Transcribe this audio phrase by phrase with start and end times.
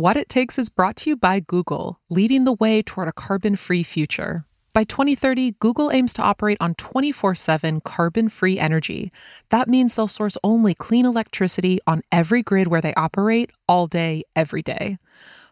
[0.00, 3.54] What It Takes is brought to you by Google, leading the way toward a carbon
[3.54, 4.46] free future.
[4.72, 9.12] By 2030, Google aims to operate on 24 7 carbon free energy.
[9.50, 14.24] That means they'll source only clean electricity on every grid where they operate, all day,
[14.34, 14.96] every day.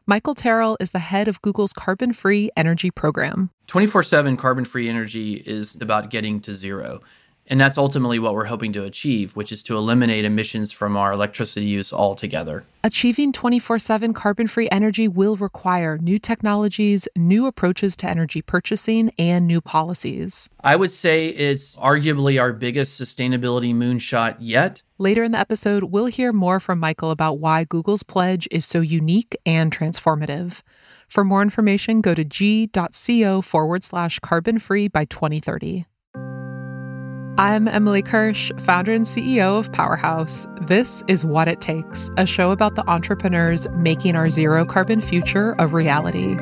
[0.07, 3.51] Michael Terrell is the head of Google's carbon free energy program.
[3.67, 7.03] 24 7 carbon free energy is about getting to zero.
[7.51, 11.13] And that's ultimately what we're hoping to achieve, which is to eliminate emissions from our
[11.13, 12.65] electricity use altogether.
[12.85, 19.11] Achieving 24 7 carbon free energy will require new technologies, new approaches to energy purchasing,
[19.19, 20.49] and new policies.
[20.63, 24.83] I would say it's arguably our biggest sustainability moonshot yet.
[24.99, 28.81] Later in the episode, we'll hear more from Michael about why Google's pledge is so
[28.81, 30.63] unique and transformative.
[31.09, 35.87] For more information, go to g.co forward slash carbon free by 2030.
[37.39, 40.45] I'm Emily Kirsch, founder and CEO of Powerhouse.
[40.63, 45.55] This is What It Takes, a show about the entrepreneurs making our zero carbon future
[45.61, 46.37] a reality.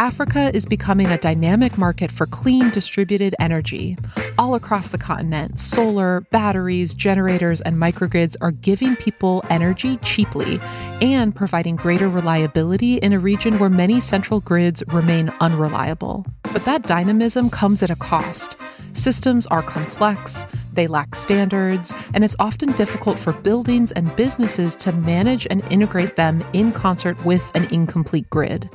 [0.00, 3.98] Africa is becoming a dynamic market for clean distributed energy.
[4.38, 10.58] All across the continent, solar, batteries, generators, and microgrids are giving people energy cheaply
[11.02, 16.24] and providing greater reliability in a region where many central grids remain unreliable.
[16.44, 18.56] But that dynamism comes at a cost.
[18.94, 24.92] Systems are complex, they lack standards, and it's often difficult for buildings and businesses to
[24.92, 28.68] manage and integrate them in concert with an incomplete grid.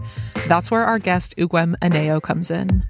[0.47, 2.85] That's where our guest Ugwem Eneyo comes in.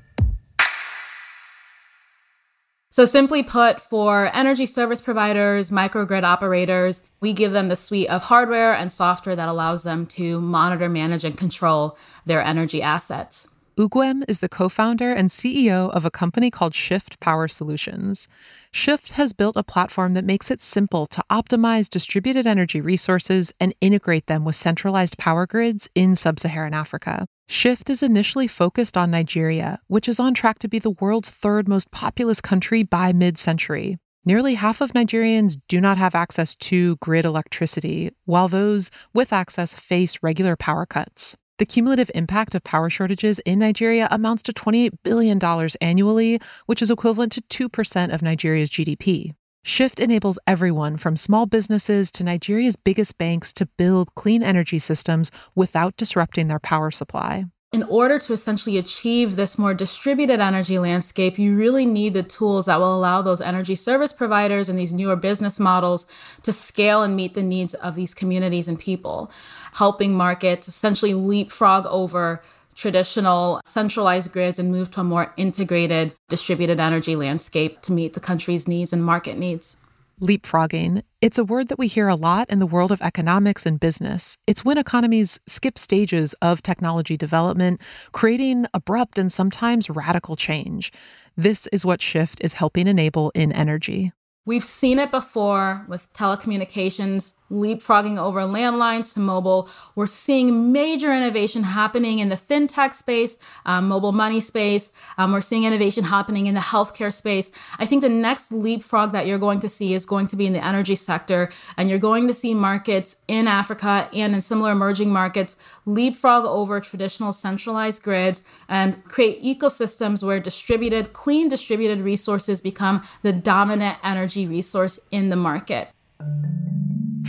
[2.96, 8.24] So, simply put, for energy service providers, microgrid operators, we give them the suite of
[8.24, 13.50] hardware and software that allows them to monitor, manage, and control their energy assets.
[13.78, 18.30] Ugwem is the co founder and CEO of a company called Shift Power Solutions.
[18.72, 23.76] Shift has built a platform that makes it simple to optimize distributed energy resources and
[23.82, 27.28] integrate them with centralized power grids in sub Saharan Africa.
[27.50, 31.68] Shift is initially focused on Nigeria, which is on track to be the world's third
[31.68, 33.98] most populous country by mid century.
[34.24, 39.74] Nearly half of Nigerians do not have access to grid electricity, while those with access
[39.74, 41.36] face regular power cuts.
[41.58, 45.40] The cumulative impact of power shortages in Nigeria amounts to $28 billion
[45.80, 49.34] annually, which is equivalent to 2% of Nigeria's GDP.
[49.64, 55.32] Shift enables everyone from small businesses to Nigeria's biggest banks to build clean energy systems
[55.56, 61.38] without disrupting their power supply in order to essentially achieve this more distributed energy landscape,
[61.38, 65.18] you really need the tools that will allow those energy service providers and these newer
[65.18, 66.08] business models
[66.42, 69.30] to scale and meet the needs of these communities and people,
[69.74, 72.42] helping markets essentially leapfrog over
[72.76, 78.22] traditional centralized grids and move to a more integrated distributed energy landscape to meet the
[78.22, 79.76] country's needs and market needs.
[80.22, 81.02] Leapfrogging.
[81.22, 84.38] It's a word that we hear a lot in the world of economics and business.
[84.48, 87.82] It's when economies skip stages of technology development,
[88.14, 90.94] creating abrupt and sometimes radical change.
[91.36, 94.14] This is what Shift is helping enable in energy.
[94.48, 99.70] We've seen it before with telecommunications leapfrogging over landlines to mobile.
[99.96, 104.92] We're seeing major innovation happening in the fintech space, um, mobile money space.
[105.18, 107.52] Um, we're seeing innovation happening in the healthcare space.
[107.78, 110.54] I think the next leapfrog that you're going to see is going to be in
[110.54, 111.52] the energy sector.
[111.78, 116.80] And you're going to see markets in Africa and in similar emerging markets leapfrog over
[116.80, 124.35] traditional centralized grids and create ecosystems where distributed, clean distributed resources become the dominant energy
[124.38, 125.88] resource in the market.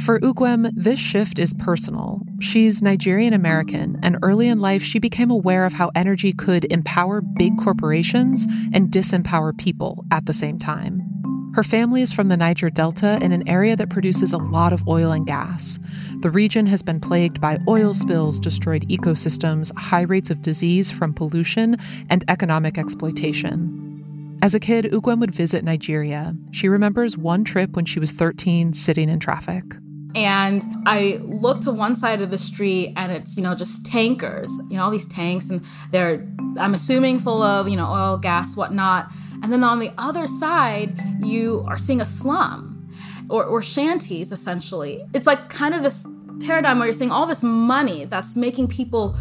[0.04, 2.20] For Ugwem, this shift is personal.
[2.38, 7.20] She's Nigerian American, and early in life, she became aware of how energy could empower
[7.20, 11.02] big corporations and disempower people at the same time.
[11.54, 14.86] Her family is from the Niger Delta in an area that produces a lot of
[14.86, 15.78] oil and gas.
[16.20, 21.14] The region has been plagued by oil spills, destroyed ecosystems, high rates of disease from
[21.14, 21.78] pollution,
[22.10, 23.85] and economic exploitation.
[24.42, 26.34] As a kid, Ugwem would visit Nigeria.
[26.52, 29.64] She remembers one trip when she was 13 sitting in traffic.
[30.14, 34.50] And I look to one side of the street and it's, you know, just tankers,
[34.70, 36.26] you know, all these tanks and they're,
[36.58, 39.10] I'm assuming full of, you know, oil, gas, whatnot.
[39.42, 42.88] And then on the other side, you are seeing a slum
[43.28, 45.04] or, or shanties, essentially.
[45.12, 46.06] It's like kind of this
[46.40, 49.16] paradigm where you're seeing all this money that's making people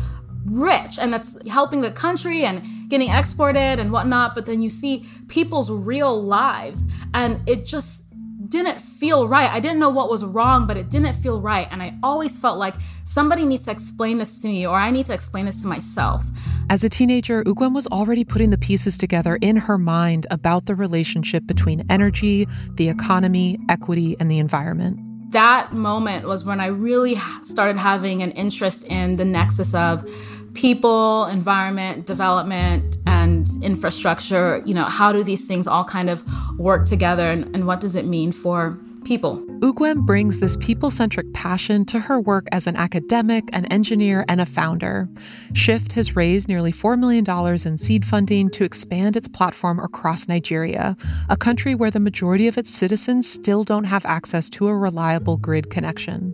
[0.45, 4.35] rich and that's helping the country and getting exported and whatnot.
[4.35, 6.83] But then you see people's real lives
[7.13, 8.03] and it just
[8.47, 9.49] didn't feel right.
[9.51, 11.67] I didn't know what was wrong, but it didn't feel right.
[11.71, 15.07] And I always felt like somebody needs to explain this to me or I need
[15.07, 16.23] to explain this to myself.
[16.69, 20.75] As a teenager, Ugwem was already putting the pieces together in her mind about the
[20.75, 24.99] relationship between energy, the economy, equity, and the environment
[25.35, 30.09] that moment was when I really started having an interest in the nexus of
[30.55, 34.63] people, environment, development, and infrastructure.
[34.65, 36.23] You know, how do these things all kind of
[36.57, 39.39] work together and, and what does it mean for people?
[39.59, 44.41] Ugwem brings this people centric passion to her work as an academic, an engineer, and
[44.41, 45.07] a founder.
[45.53, 47.25] Shift has raised nearly $4 million
[47.65, 50.97] in seed funding to expand its platform across Nigeria,
[51.29, 55.37] a country where the majority of its citizens still don't have access to a reliable
[55.37, 56.33] grid connection.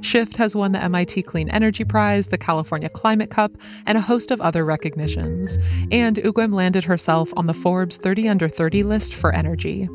[0.00, 3.52] Shift has won the MIT Clean Energy Prize, the California Climate Cup,
[3.86, 5.58] and a host of other recognitions.
[5.90, 9.88] And Ugwem landed herself on the Forbes 30 Under 30 list for energy.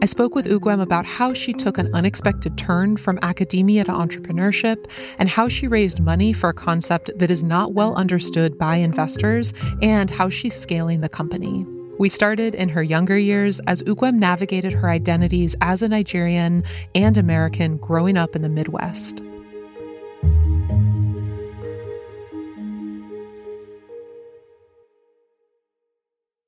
[0.00, 4.90] I spoke with Ugwem about how she took an unexpected turn from academia to entrepreneurship
[5.18, 9.52] and how she raised money for a concept that is not well understood by investors
[9.80, 11.64] and how she's scaling the company.
[11.98, 17.16] We started in her younger years as Ugwem navigated her identities as a Nigerian and
[17.16, 19.22] American growing up in the Midwest.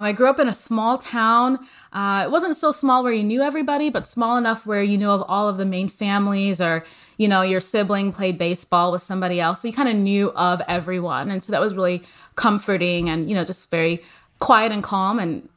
[0.00, 1.58] I grew up in a small town.
[1.92, 5.08] Uh, it wasn't so small where you knew everybody, but small enough where you knew
[5.08, 6.84] of all of the main families, or
[7.16, 10.60] you know, your sibling played baseball with somebody else, so you kind of knew of
[10.68, 12.02] everyone, and so that was really
[12.34, 14.02] comforting and you know, just very
[14.44, 15.48] quiet and calm and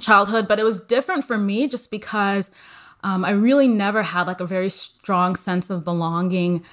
[0.00, 0.48] childhood.
[0.48, 2.50] But it was different for me just because
[3.02, 6.64] um, I really never had like a very strong sense of belonging.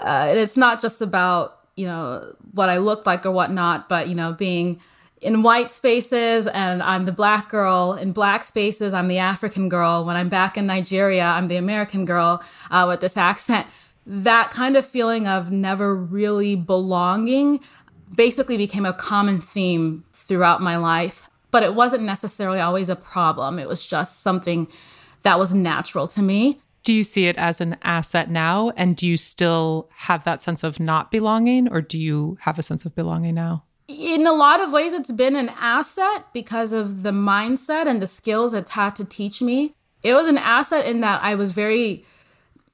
[0.00, 4.14] Uh, it's not just about you know what I looked like or whatnot, but you
[4.14, 4.80] know, being
[5.20, 7.92] in white spaces and I'm the black girl.
[7.94, 10.04] In black spaces, I'm the African girl.
[10.04, 13.66] When I'm back in Nigeria, I'm the American girl uh, with this accent.
[14.06, 17.60] That kind of feeling of never really belonging
[18.14, 21.28] basically became a common theme throughout my life.
[21.50, 24.68] But it wasn't necessarily always a problem, it was just something
[25.22, 26.60] that was natural to me.
[26.84, 28.70] Do you see it as an asset now?
[28.76, 32.62] And do you still have that sense of not belonging, or do you have a
[32.62, 33.64] sense of belonging now?
[33.88, 38.06] in a lot of ways, it's been an asset because of the mindset and the
[38.06, 39.74] skills it's had to teach me.
[40.02, 42.04] It was an asset in that I was very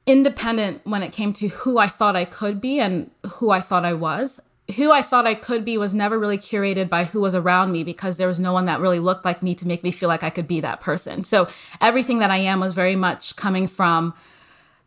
[0.07, 3.85] independent when it came to who I thought I could be and who I thought
[3.85, 4.41] I was.
[4.77, 7.85] Who I thought I could be was never really curated by who was around me
[7.85, 10.23] because there was no one that really looked like me to make me feel like
[10.23, 11.25] I could be that person.
[11.25, 11.49] So
[11.81, 14.15] everything that I am was very much coming from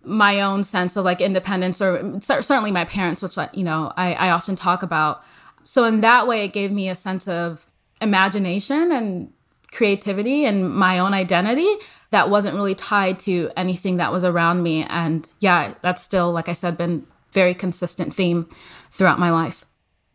[0.04, 4.30] my own sense of like independence or certainly my parents, which, you know, I, I
[4.30, 5.24] often talk about
[5.66, 7.66] so in that way, it gave me a sense of
[8.00, 9.34] imagination and
[9.72, 11.68] creativity and my own identity
[12.12, 14.84] that wasn't really tied to anything that was around me.
[14.84, 18.48] And yeah, that's still, like I said, been very consistent theme
[18.92, 19.65] throughout my life.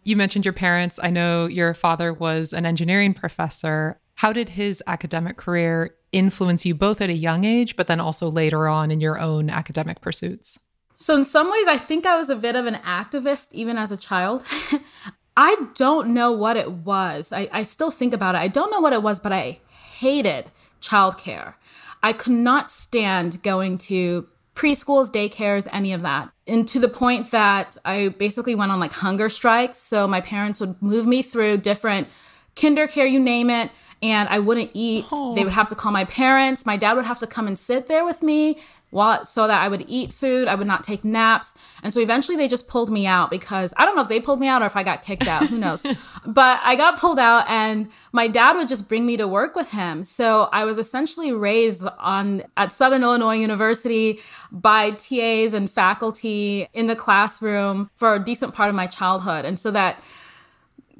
[0.02, 0.98] You mentioned your parents.
[1.02, 4.00] I know your father was an engineering professor.
[4.14, 8.30] How did his academic career influence you both at a young age, but then also
[8.30, 10.58] later on in your own academic pursuits?
[10.94, 13.90] So, in some ways, I think I was a bit of an activist even as
[13.90, 14.44] a child.
[15.36, 17.32] I don't know what it was.
[17.32, 18.38] I, I still think about it.
[18.38, 20.50] I don't know what it was, but I hated
[20.82, 21.54] childcare.
[22.02, 24.28] I could not stand going to
[24.60, 26.30] preschools, daycares, any of that.
[26.46, 29.78] And to the point that I basically went on like hunger strikes.
[29.78, 32.08] So my parents would move me through different
[32.56, 33.70] kinder care, you name it,
[34.02, 35.06] and I wouldn't eat.
[35.12, 35.34] Oh.
[35.34, 36.66] They would have to call my parents.
[36.66, 38.58] My dad would have to come and sit there with me
[38.90, 41.54] while so that I would eat food, I would not take naps.
[41.82, 44.40] And so eventually they just pulled me out because I don't know if they pulled
[44.40, 45.82] me out or if I got kicked out, who knows.
[46.26, 49.70] but I got pulled out and my dad would just bring me to work with
[49.70, 50.04] him.
[50.04, 54.20] So I was essentially raised on at Southern Illinois University
[54.50, 59.44] by TAs and faculty in the classroom for a decent part of my childhood.
[59.44, 60.02] And so that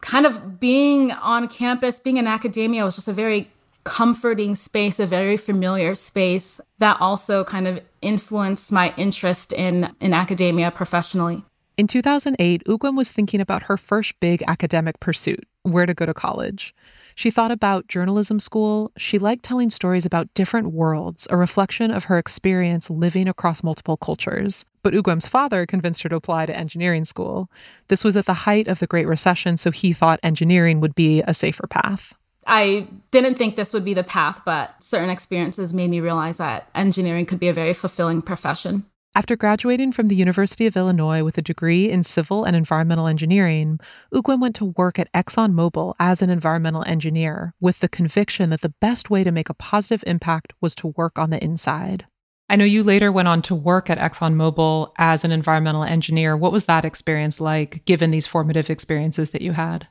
[0.01, 3.51] kind of being on campus, being in academia was just a very
[3.85, 10.13] comforting space, a very familiar space that also kind of influenced my interest in, in
[10.13, 11.45] academia professionally.
[11.77, 16.13] In 2008, Ugwem was thinking about her first big academic pursuit where to go to
[16.13, 16.75] college.
[17.15, 18.93] She thought about journalism school.
[18.97, 23.97] She liked telling stories about different worlds, a reflection of her experience living across multiple
[23.97, 24.65] cultures.
[24.83, 27.51] But Ugwem's father convinced her to apply to engineering school.
[27.89, 31.23] This was at the height of the Great Recession, so he thought engineering would be
[31.23, 32.15] a safer path.
[32.51, 36.69] I didn't think this would be the path, but certain experiences made me realize that
[36.75, 38.87] engineering could be a very fulfilling profession.
[39.15, 43.79] After graduating from the University of Illinois with a degree in civil and environmental engineering,
[44.13, 48.75] Ugwem went to work at ExxonMobil as an environmental engineer with the conviction that the
[48.81, 52.07] best way to make a positive impact was to work on the inside.
[52.49, 56.37] I know you later went on to work at ExxonMobil as an environmental engineer.
[56.37, 59.87] What was that experience like, given these formative experiences that you had?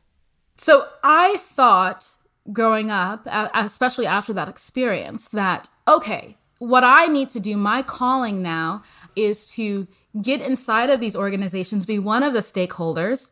[0.58, 2.18] So I thought
[2.52, 8.42] growing up, especially after that experience, that, okay, what I need to do, my calling
[8.42, 8.84] now,
[9.16, 9.88] is to
[10.22, 13.32] get inside of these organizations, be one of the stakeholders,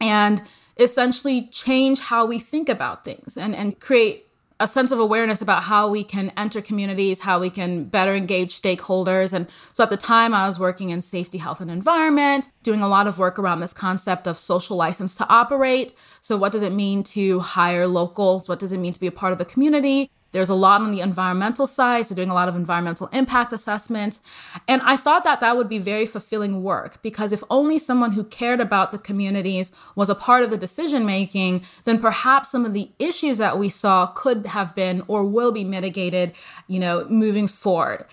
[0.00, 0.42] and
[0.78, 4.23] essentially change how we think about things and, and create
[4.60, 8.60] a sense of awareness about how we can enter communities, how we can better engage
[8.60, 9.32] stakeholders.
[9.32, 12.88] And so at the time, I was working in safety, health, and environment, doing a
[12.88, 15.94] lot of work around this concept of social license to operate.
[16.20, 18.48] So, what does it mean to hire locals?
[18.48, 20.10] What does it mean to be a part of the community?
[20.34, 24.20] There's a lot on the environmental side, so doing a lot of environmental impact assessments.
[24.66, 28.24] And I thought that that would be very fulfilling work because if only someone who
[28.24, 32.74] cared about the communities was a part of the decision making, then perhaps some of
[32.74, 36.34] the issues that we saw could have been or will be mitigated,
[36.66, 38.04] you know, moving forward.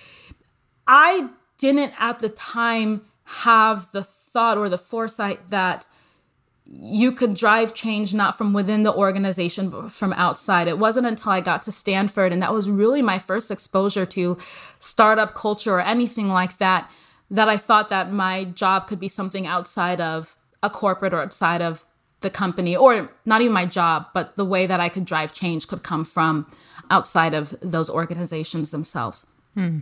[0.85, 3.01] I didn't at the time
[3.41, 5.87] have the thought or the foresight that
[6.73, 11.31] you could drive change not from within the organization but from outside it wasn't until
[11.31, 14.37] i got to stanford and that was really my first exposure to
[14.79, 16.89] startup culture or anything like that
[17.29, 21.61] that i thought that my job could be something outside of a corporate or outside
[21.61, 21.85] of
[22.21, 25.67] the company or not even my job but the way that i could drive change
[25.67, 26.49] could come from
[26.89, 29.25] outside of those organizations themselves
[29.55, 29.79] hmm.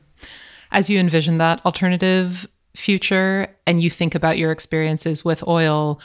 [0.72, 6.00] as you envision that alternative future and you think about your experiences with oil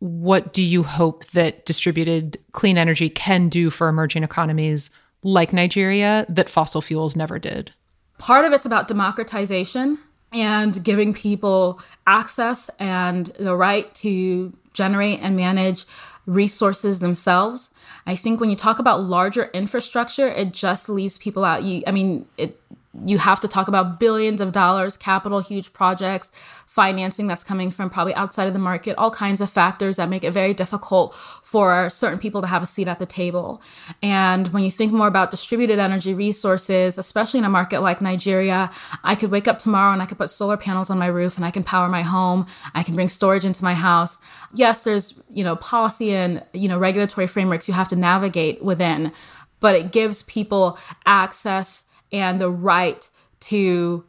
[0.00, 4.90] what do you hope that distributed clean energy can do for emerging economies
[5.22, 7.72] like Nigeria that fossil fuels never did?
[8.18, 9.98] Part of it's about democratization
[10.32, 15.84] and giving people access and the right to generate and manage
[16.26, 17.70] resources themselves.
[18.06, 21.62] I think when you talk about larger infrastructure, it just leaves people out.
[21.62, 22.58] You, I mean, it
[23.06, 26.32] you have to talk about billions of dollars, capital, huge projects,
[26.70, 30.22] financing that's coming from probably outside of the market, all kinds of factors that make
[30.22, 31.12] it very difficult
[31.42, 33.60] for certain people to have a seat at the table.
[34.04, 38.70] And when you think more about distributed energy resources, especially in a market like Nigeria,
[39.02, 41.44] I could wake up tomorrow and I could put solar panels on my roof and
[41.44, 42.46] I can power my home.
[42.72, 44.18] I can bring storage into my house.
[44.54, 49.10] Yes, there's, you know, policy and, you know, regulatory frameworks you have to navigate within,
[49.58, 53.10] but it gives people access and the right
[53.40, 54.04] to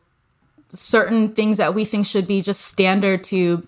[0.73, 3.67] certain things that we think should be just standard to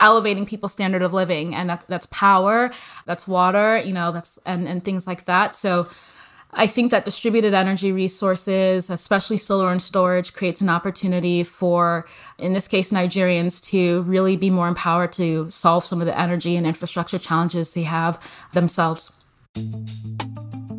[0.00, 2.70] elevating people's standard of living and that, that's power
[3.04, 5.56] that's water you know that's and, and things like that.
[5.56, 5.88] So
[6.52, 12.06] i think that distributed energy resources especially solar and storage creates an opportunity for
[12.38, 16.56] in this case nigerians to really be more empowered to solve some of the energy
[16.56, 18.18] and infrastructure challenges they have
[18.54, 19.12] themselves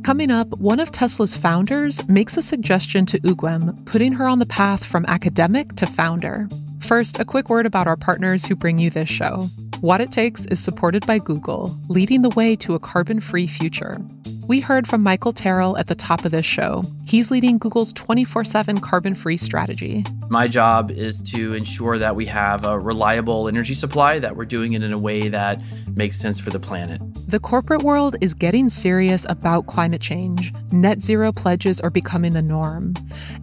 [0.04, 4.46] Coming up, one of Tesla's founders makes a suggestion to Ugwem, putting her on the
[4.46, 6.48] path from academic to founder.
[6.80, 9.44] First, a quick word about our partners who bring you this show.
[9.82, 14.02] What It Takes is supported by Google, leading the way to a carbon free future.
[14.48, 16.84] We heard from Michael Terrell at the top of this show.
[17.06, 20.04] He's leading Google's 24 7 carbon free strategy.
[20.30, 24.74] My job is to ensure that we have a reliable energy supply, that we're doing
[24.74, 25.62] it in a way that
[25.94, 27.00] makes sense for the planet.
[27.30, 30.52] The corporate world is getting serious about climate change.
[30.72, 32.96] Net zero pledges are becoming the norm.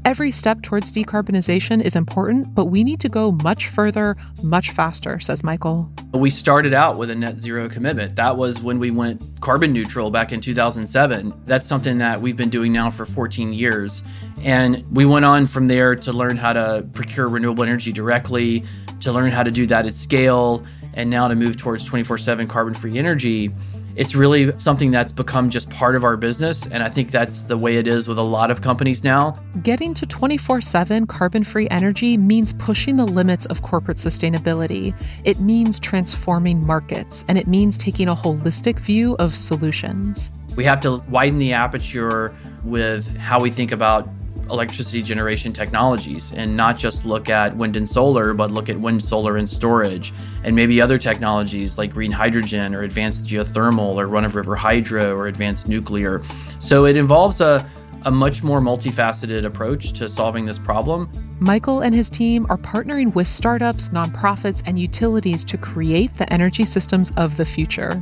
[0.04, 5.20] Every step towards decarbonization is important, but we need to go much further, much faster,
[5.20, 5.88] says Michael.
[6.12, 8.16] We started out with a net zero commitment.
[8.16, 11.32] That was when we went carbon neutral back in 2007.
[11.44, 14.02] That's something that we've been doing now for 14 years.
[14.42, 18.64] And we went on from there to learn how to procure renewable energy directly,
[19.02, 22.48] to learn how to do that at scale, and now to move towards 24 7
[22.48, 23.52] carbon free energy
[23.96, 26.66] it's really something that's become just part of our business.
[26.66, 29.38] And I think that's the way it is with a lot of companies now.
[29.62, 34.94] Getting to 24 7 carbon free energy means pushing the limits of corporate sustainability.
[35.24, 40.30] It means transforming markets, and it means taking a holistic view of solutions.
[40.56, 44.08] We have to widen the aperture with how we think about
[44.50, 49.02] electricity generation technologies and not just look at wind and solar, but look at wind,
[49.02, 50.12] solar, and storage,
[50.44, 55.14] and maybe other technologies like green hydrogen or advanced geothermal or run of river hydro
[55.14, 56.22] or advanced nuclear.
[56.58, 57.68] So it involves a
[58.06, 61.10] a much more multifaceted approach to solving this problem.
[61.40, 66.64] Michael and his team are partnering with startups, nonprofits, and utilities to create the energy
[66.64, 68.00] systems of the future.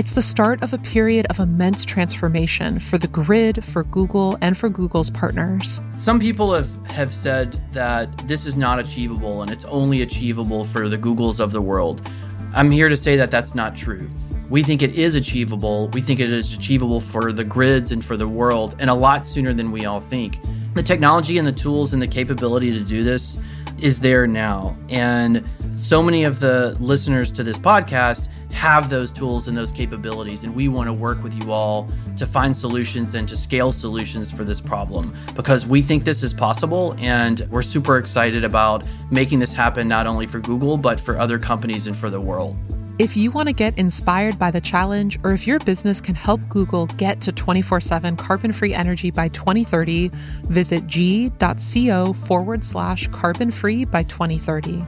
[0.00, 4.56] It's the start of a period of immense transformation for the grid, for Google, and
[4.56, 5.82] for Google's partners.
[5.98, 10.88] Some people have, have said that this is not achievable and it's only achievable for
[10.88, 12.10] the Googles of the world.
[12.54, 14.08] I'm here to say that that's not true.
[14.48, 15.88] We think it is achievable.
[15.88, 19.26] We think it is achievable for the grids and for the world, and a lot
[19.26, 20.38] sooner than we all think.
[20.72, 23.38] The technology and the tools and the capability to do this
[23.78, 24.78] is there now.
[24.88, 28.28] And so many of the listeners to this podcast
[28.60, 30.44] have those tools and those capabilities.
[30.44, 31.88] And we want to work with you all
[32.18, 36.34] to find solutions and to scale solutions for this problem because we think this is
[36.34, 36.94] possible.
[36.98, 41.38] And we're super excited about making this happen not only for Google, but for other
[41.38, 42.54] companies and for the world.
[42.98, 46.46] If you want to get inspired by the challenge, or if your business can help
[46.50, 50.10] Google get to 24 7 carbon free energy by 2030,
[50.50, 54.84] visit g.co forward slash carbon free by 2030.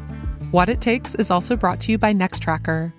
[0.50, 2.92] What It Takes is also brought to you by Nextracker.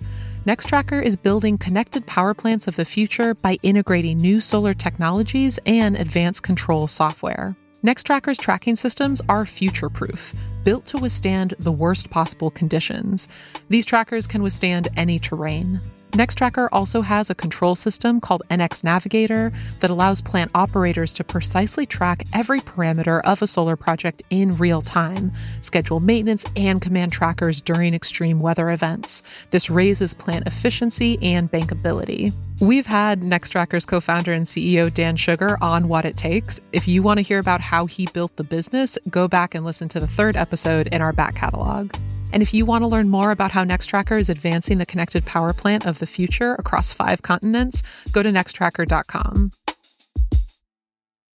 [0.46, 5.96] Nextracker is building connected power plants of the future by integrating new solar technologies and
[5.96, 7.56] advanced control software.
[7.82, 13.26] Nextracker's tracking systems are future proof, built to withstand the worst possible conditions.
[13.70, 15.80] These trackers can withstand any terrain.
[16.14, 21.86] Nextracker also has a control system called NX Navigator that allows plant operators to precisely
[21.86, 27.60] track every parameter of a solar project in real time, schedule maintenance, and command trackers
[27.60, 29.24] during extreme weather events.
[29.50, 32.32] This raises plant efficiency and bankability.
[32.60, 36.60] We've had Nextracker's co founder and CEO Dan Shugar on What It Takes.
[36.70, 39.88] If you want to hear about how he built the business, go back and listen
[39.88, 41.92] to the third episode in our back catalog.
[42.32, 45.52] And if you want to learn more about how Nextracker is advancing the connected power
[45.52, 49.52] plant of the future across five continents, go to nextracker.com.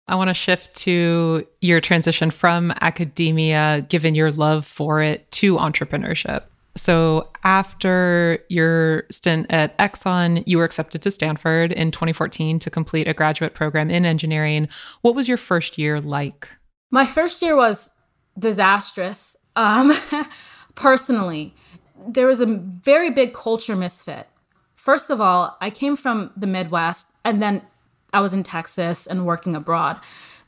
[0.10, 5.56] I want to shift to your transition from academia, given your love for it, to
[5.58, 6.44] entrepreneurship.
[6.76, 13.08] So, after your stint at Exxon, you were accepted to Stanford in 2014 to complete
[13.08, 14.68] a graduate program in engineering.
[15.02, 16.50] What was your first year like?
[16.90, 17.92] My first year was
[18.38, 19.36] disastrous.
[19.56, 19.92] Um,
[20.80, 21.54] personally,
[22.08, 24.28] there was a very big culture misfit.
[24.76, 27.64] First of all, I came from the Midwest and then
[28.14, 30.00] I was in Texas and working abroad.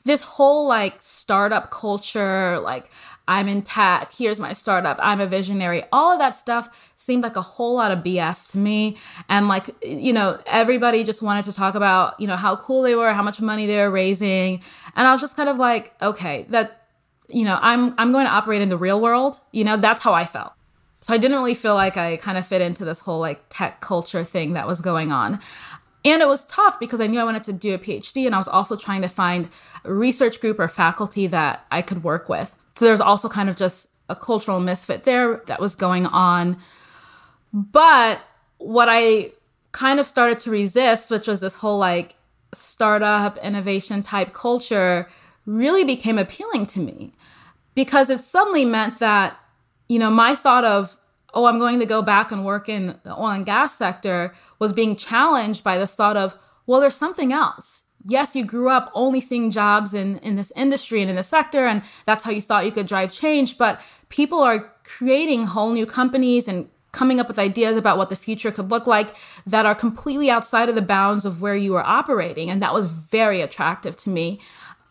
[0.06, 2.90] This whole like startup culture, like
[3.28, 7.36] I'm in tech, here's my startup, I'm a visionary, all of that stuff seemed like
[7.36, 8.98] a whole lot of BS to me.
[9.28, 12.96] And like, you know, everybody just wanted to talk about, you know, how cool they
[12.96, 14.62] were, how much money they were raising.
[14.96, 16.81] And I was just kind of like, okay, that
[17.28, 19.40] you know, I'm I'm going to operate in the real world.
[19.52, 20.54] You know, that's how I felt.
[21.02, 23.82] So I didn't really feel like I kind of fit into this whole like tech
[23.82, 25.40] culture thing that was going on.
[26.04, 28.38] And it was tough because I knew I wanted to do a PhD and I
[28.38, 29.50] was also trying to find
[29.84, 32.56] a research group or faculty that I could work with.
[32.76, 36.58] So there's also kind of just a cultural misfit there that was going on.
[37.54, 38.20] But
[38.58, 39.32] what I
[39.72, 42.16] kind of started to resist, which was this whole like
[42.54, 45.08] startup innovation type culture,
[45.46, 47.14] really became appealing to me
[47.76, 49.38] because it suddenly meant that,
[49.88, 50.98] you know, my thought of,
[51.34, 54.74] oh, I'm going to go back and work in the oil and gas sector was
[54.74, 57.84] being challenged by this thought of, well, there's something else.
[58.06, 61.68] Yes, you grew up only seeing jobs in, in this industry and in the sector,
[61.68, 63.58] and that's how you thought you could drive change.
[63.58, 68.16] But people are creating whole new companies and coming up with ideas about what the
[68.16, 71.84] future could look like that are completely outside of the bounds of where you are
[71.84, 72.50] operating.
[72.50, 74.40] And that was very attractive to me.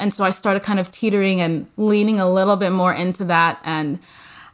[0.01, 3.61] And so I started kind of teetering and leaning a little bit more into that.
[3.65, 4.01] And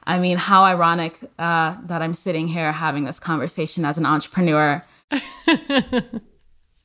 [0.07, 4.85] I mean, how ironic uh, that I'm sitting here having this conversation as an entrepreneur.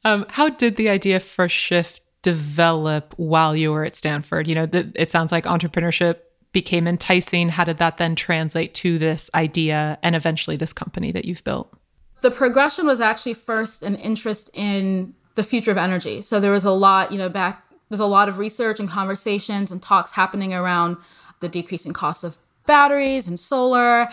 [0.06, 4.47] um, how did the idea for Shift develop while you were at Stanford?
[4.47, 6.17] You know, the, it sounds like entrepreneurship
[6.52, 7.50] became enticing.
[7.50, 11.74] How did that then translate to this idea and eventually this company that you've built?
[12.21, 16.21] The progression was actually first an interest in the future of energy.
[16.21, 19.69] So there was a lot, you know, back there's a lot of research and conversations
[19.69, 20.95] and talks happening around
[21.41, 24.08] the decreasing cost of batteries and solar.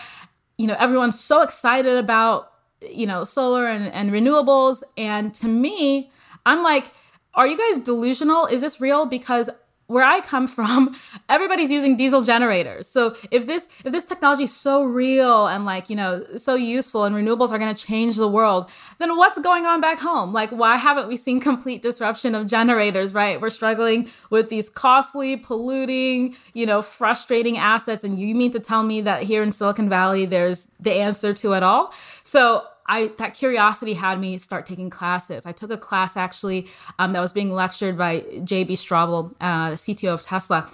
[0.57, 4.83] You know, everyone's so excited about, you know, solar and, and renewables.
[4.97, 6.11] And to me,
[6.45, 6.91] I'm like,
[7.35, 8.47] are you guys delusional?
[8.47, 9.05] Is this real?
[9.05, 9.49] Because
[9.89, 10.95] where I come from,
[11.29, 12.87] everybody's using diesel generators.
[12.87, 17.05] So if this if this technology is so real and like, you know, so useful
[17.05, 20.31] and renewables are going to change the world, then what's going on back home?
[20.31, 23.41] Like why haven't we seen complete disruption of generators, right?
[23.41, 28.83] We're struggling with these costly, polluting, you know, frustrating assets and you mean to tell
[28.83, 31.91] me that here in Silicon Valley there's the answer to it all?
[32.21, 35.45] So I that curiosity had me start taking classes.
[35.45, 38.73] I took a class actually um, that was being lectured by J.B.
[38.75, 40.69] Straubel, uh, the CTO of Tesla.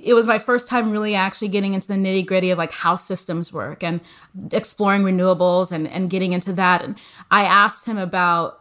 [0.00, 2.94] It was my first time really actually getting into the nitty gritty of like how
[2.94, 4.00] systems work and
[4.52, 6.82] exploring renewables and, and getting into that.
[6.82, 6.96] And
[7.30, 8.60] I asked him about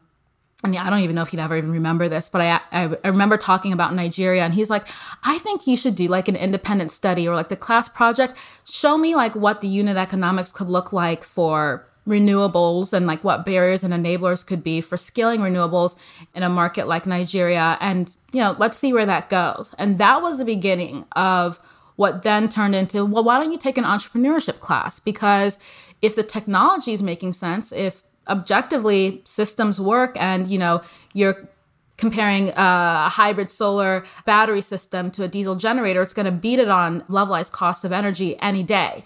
[0.64, 3.08] and I don't even know if he'd ever even remember this, but I, I, I
[3.10, 4.88] remember talking about Nigeria, and he's like,
[5.22, 8.38] I think you should do like an independent study or like the class project.
[8.66, 13.46] Show me like what the unit economics could look like for renewables and like what
[13.46, 15.96] barriers and enablers could be for scaling renewables
[16.36, 17.78] in a market like Nigeria.
[17.80, 19.74] And, you know, let's see where that goes.
[19.78, 21.60] And that was the beginning of
[21.96, 25.00] what then turned into, well, why don't you take an entrepreneurship class?
[25.00, 25.58] Because
[26.02, 30.82] if the technology is making sense, if objectively systems work and you know
[31.14, 31.50] you're
[31.98, 36.60] comparing uh, a hybrid solar battery system to a diesel generator, it's going to beat
[36.60, 39.04] it on levelized cost of energy any day.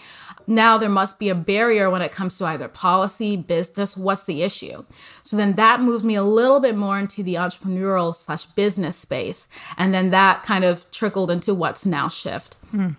[0.48, 4.44] Now there must be a barrier when it comes to either policy, business, what's the
[4.44, 4.86] issue?
[5.22, 9.48] So then that moved me a little bit more into the entrepreneurial slash business space.
[9.78, 12.56] And then that kind of trickled into what's now Shift.
[12.72, 12.92] Hmm.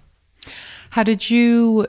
[0.90, 1.86] How did you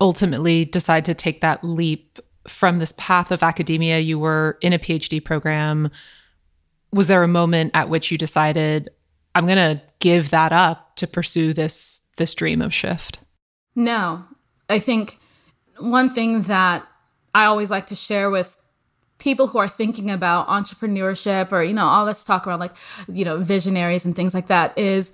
[0.00, 3.98] ultimately decide to take that leap from this path of academia?
[3.98, 5.90] You were in a PhD program
[6.94, 8.88] was there a moment at which you decided
[9.34, 13.18] i'm going to give that up to pursue this this dream of shift
[13.74, 14.24] no
[14.68, 15.18] i think
[15.78, 16.86] one thing that
[17.34, 18.56] i always like to share with
[19.18, 22.76] people who are thinking about entrepreneurship or you know all this talk around like
[23.08, 25.12] you know visionaries and things like that is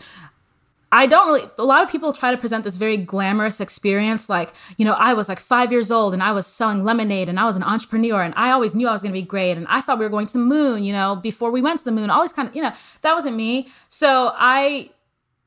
[0.93, 4.29] I don't really, a lot of people try to present this very glamorous experience.
[4.29, 7.39] Like, you know, I was like five years old and I was selling lemonade and
[7.39, 9.57] I was an entrepreneur and I always knew I was going to be great.
[9.57, 11.85] And I thought we were going to the moon, you know, before we went to
[11.85, 13.69] the moon, all these kind of, you know, that wasn't me.
[13.89, 14.91] So I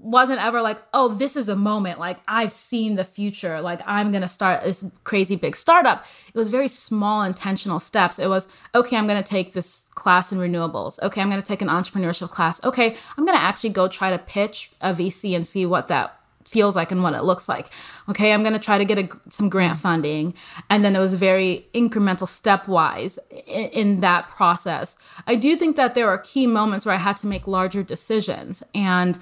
[0.04, 1.98] wasn't ever like, oh, this is a moment.
[1.98, 3.62] Like, I've seen the future.
[3.62, 6.06] Like, I'm going to start this crazy big startup.
[6.28, 8.20] It was very small, intentional steps.
[8.20, 11.02] It was, okay, I'm going to take this class in renewables.
[11.02, 12.64] Okay, I'm going to take an entrepreneurship class.
[12.64, 16.20] Okay, I'm going to actually go try to pitch a VC and see what that
[16.46, 17.70] feels like and what it looks like.
[18.10, 20.34] Okay, I'm going to try to get a, some grant funding.
[20.70, 24.98] And then it was very incremental, stepwise in, in that process.
[25.26, 28.64] I do think that there are key moments where I had to make larger decisions.
[28.76, 29.18] And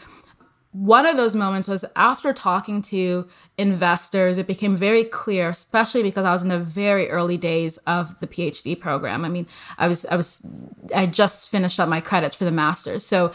[0.71, 6.23] one of those moments was after talking to investors, it became very clear, especially because
[6.23, 9.25] I was in the very early days of the PhD program.
[9.25, 10.45] I mean, I was, I was,
[10.95, 13.05] I just finished up my credits for the master's.
[13.05, 13.33] So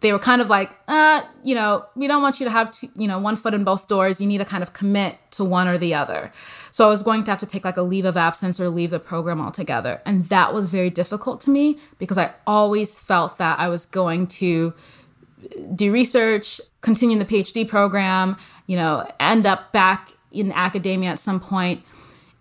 [0.00, 2.88] they were kind of like, uh, you know, we don't want you to have, two,
[2.96, 4.20] you know, one foot in both doors.
[4.20, 6.32] You need to kind of commit to one or the other.
[6.70, 8.90] So I was going to have to take like a leave of absence or leave
[8.90, 10.00] the program altogether.
[10.04, 14.26] And that was very difficult to me because I always felt that I was going
[14.28, 14.74] to,
[15.74, 21.40] do research, continue the PhD program, you know, end up back in academia at some
[21.40, 21.82] point.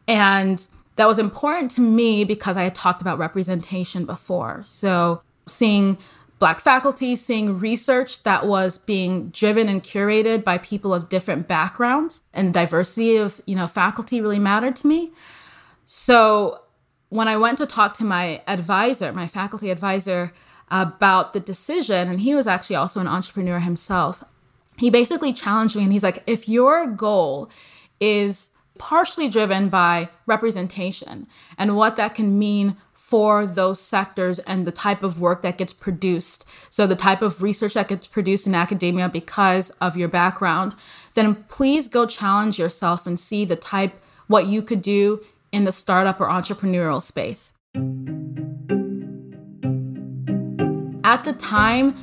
[0.07, 4.61] And that was important to me because I had talked about representation before.
[4.65, 5.97] So seeing
[6.39, 12.23] black faculty, seeing research that was being driven and curated by people of different backgrounds
[12.33, 15.11] and diversity of, you know, faculty really mattered to me.
[15.85, 16.61] So
[17.09, 20.33] when I went to talk to my advisor, my faculty advisor,
[20.71, 24.23] about the decision, and he was actually also an entrepreneur himself.
[24.77, 27.51] He basically challenged me and he's like, if your goal
[27.99, 34.71] is partially driven by representation and what that can mean for those sectors and the
[34.71, 36.45] type of work that gets produced.
[36.69, 40.75] So, the type of research that gets produced in academia because of your background,
[41.13, 45.73] then please go challenge yourself and see the type, what you could do in the
[45.73, 47.51] startup or entrepreneurial space.
[51.11, 51.93] At the time,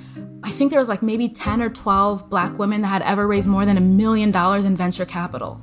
[0.45, 3.49] I think there was like maybe 10 or 12 black women that had ever raised
[3.49, 5.59] more than a million dollars in venture capital.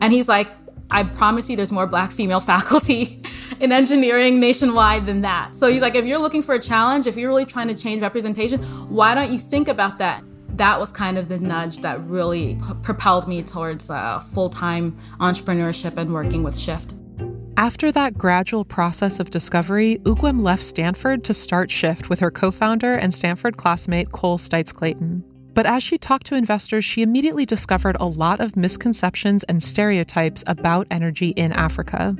[0.00, 0.48] And he's like,
[0.90, 3.22] I promise you there's more black female faculty
[3.60, 5.54] in engineering nationwide than that.
[5.54, 8.00] So he's like, if you're looking for a challenge, if you're really trying to change
[8.00, 10.24] representation, why don't you think about that?
[10.56, 14.96] That was kind of the nudge that really p- propelled me towards uh, full time
[15.18, 16.94] entrepreneurship and working with Shift.
[17.56, 22.50] After that gradual process of discovery, Ugwem left Stanford to start Shift with her co
[22.50, 25.24] founder and Stanford classmate Cole Stites Clayton.
[25.52, 30.44] But as she talked to investors, she immediately discovered a lot of misconceptions and stereotypes
[30.46, 32.16] about energy in Africa.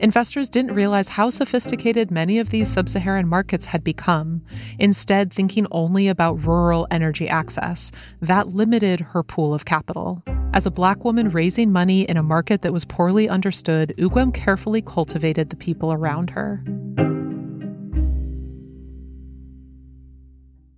[0.00, 4.42] Investors didn't realize how sophisticated many of these sub Saharan markets had become,
[4.78, 7.92] instead, thinking only about rural energy access.
[8.20, 10.22] That limited her pool of capital.
[10.54, 14.82] As a black woman raising money in a market that was poorly understood, Ugwem carefully
[14.82, 16.62] cultivated the people around her.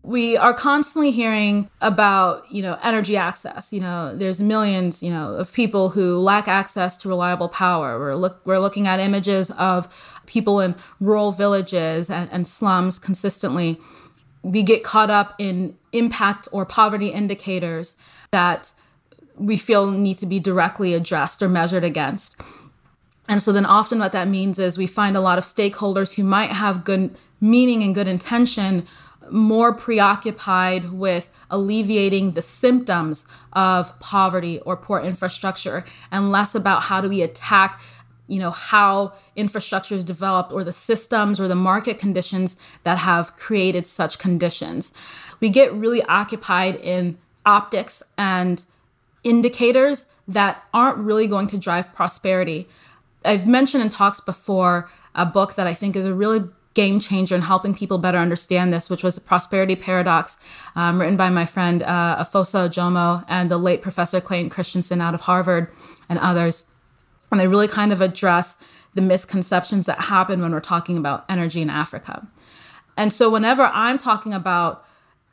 [0.05, 3.73] We are constantly hearing about you know energy access.
[3.73, 7.99] You know there's millions you know of people who lack access to reliable power.
[7.99, 9.89] We're look we're looking at images of
[10.27, 13.81] people in rural villages and, and slums consistently.
[14.43, 17.97] We get caught up in impact or poverty indicators
[18.31, 18.75] that
[19.37, 22.39] we feel need to be directly addressed or measured against.
[23.27, 26.25] And so then often what that means is we find a lot of stakeholders who
[26.25, 28.87] might have good meaning and good intention
[29.31, 37.01] more preoccupied with alleviating the symptoms of poverty or poor infrastructure and less about how
[37.01, 37.81] do we attack
[38.27, 43.37] you know how infrastructure is developed or the systems or the market conditions that have
[43.37, 44.93] created such conditions.
[45.41, 48.65] We get really occupied in optics and
[49.25, 52.67] indicators that aren't really going to drive prosperity.
[53.25, 57.35] I've mentioned in talks before a book that I think is a really game changer
[57.35, 60.37] in helping people better understand this, which was the Prosperity Paradox,
[60.75, 65.15] um, written by my friend uh, Efosa Ojomo and the late Professor Clayton Christensen out
[65.15, 65.71] of Harvard
[66.09, 66.67] and others.
[67.31, 68.57] And they really kind of address
[68.95, 72.27] the misconceptions that happen when we're talking about energy in Africa.
[72.97, 74.85] And so, whenever I'm talking about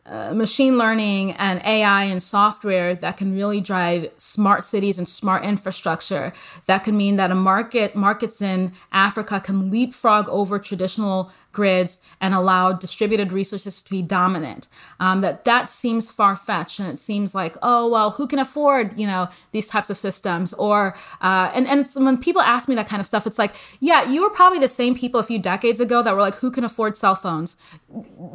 [0.06, 5.44] uh, machine learning and AI and software that can really drive smart cities and smart
[5.44, 6.34] infrastructure.
[6.66, 12.34] That could mean that a market markets in Africa can leapfrog over traditional grids and
[12.34, 14.68] allow distributed resources to be dominant.
[15.00, 18.98] Um, that that seems far fetched, and it seems like, oh well, who can afford
[18.98, 20.54] you know these types of systems?
[20.54, 24.10] Or uh, and and when people ask me that kind of stuff, it's like, yeah,
[24.10, 26.64] you were probably the same people a few decades ago that were like, who can
[26.64, 27.58] afford cell phones?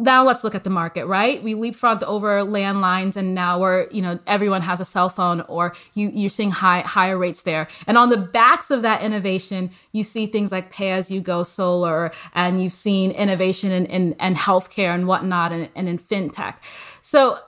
[0.00, 1.42] Now let's look at the market, right?
[1.42, 5.74] We leapfrogged over landlines, and now we're you know everyone has a cell phone, or
[5.94, 7.68] you you're seeing high higher rates there.
[7.86, 11.42] And on the backs of that innovation, you see things like pay as you go
[11.42, 16.56] solar, and you've seen innovation in, in, in healthcare and whatnot and, and in fintech.
[17.02, 17.38] So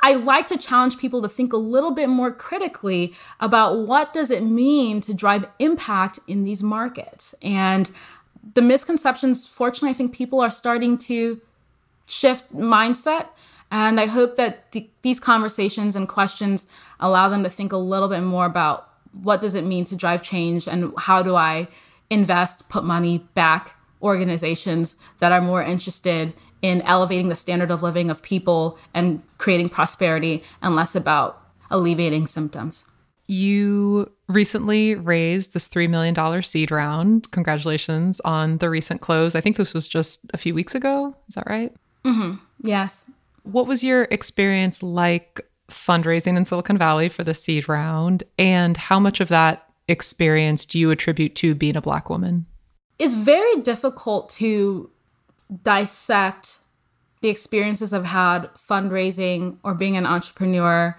[0.00, 4.30] I like to challenge people to think a little bit more critically about what does
[4.30, 7.34] it mean to drive impact in these markets.
[7.42, 7.90] And
[8.54, 11.40] the misconceptions, fortunately, I think people are starting to
[12.06, 13.28] shift mindset.
[13.70, 16.66] And I hope that the, these conversations and questions
[17.00, 20.22] allow them to think a little bit more about what does it mean to drive
[20.22, 21.68] change and how do I
[22.08, 26.32] invest, put money back organizations that are more interested
[26.62, 32.26] in elevating the standard of living of people and creating prosperity and less about alleviating
[32.26, 32.90] symptoms.
[33.26, 37.30] You recently raised this $3 million seed round.
[37.30, 39.34] Congratulations on the recent close.
[39.34, 41.14] I think this was just a few weeks ago.
[41.28, 41.74] Is that right?
[42.04, 42.36] Mm-hmm.
[42.62, 43.04] Yes.
[43.42, 48.24] What was your experience like fundraising in Silicon Valley for the seed round?
[48.38, 52.46] And how much of that experience do you attribute to being a Black woman?
[52.98, 54.90] It's very difficult to
[55.62, 56.58] dissect
[57.20, 60.96] the experiences I've had fundraising or being an entrepreneur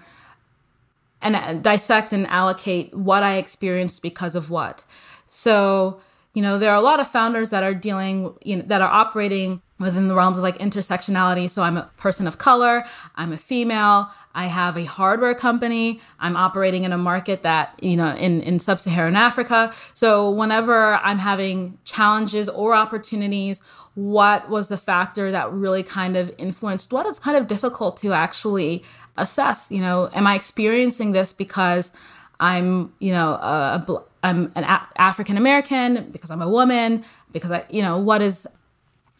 [1.22, 4.84] and uh, dissect and allocate what I experienced because of what.
[5.26, 6.00] So,
[6.34, 8.90] you know, there are a lot of founders that are dealing, you know, that are
[8.90, 11.50] operating within the realms of like intersectionality.
[11.50, 12.84] So I'm a person of color,
[13.16, 17.96] I'm a female, I have a hardware company, I'm operating in a market that, you
[17.96, 19.72] know, in, in sub Saharan Africa.
[19.94, 23.62] So whenever I'm having challenges or opportunities,
[23.94, 27.06] what was the factor that really kind of influenced what?
[27.06, 28.84] It's kind of difficult to actually
[29.16, 29.70] assess.
[29.70, 31.90] You know, am I experiencing this because
[32.38, 34.64] I'm, you know, a, a I'm an
[34.96, 38.46] African American because I'm a woman because I, you know, what is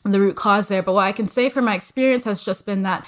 [0.04, 0.82] the root cause there.
[0.82, 3.06] But what I can say from my experience has just been that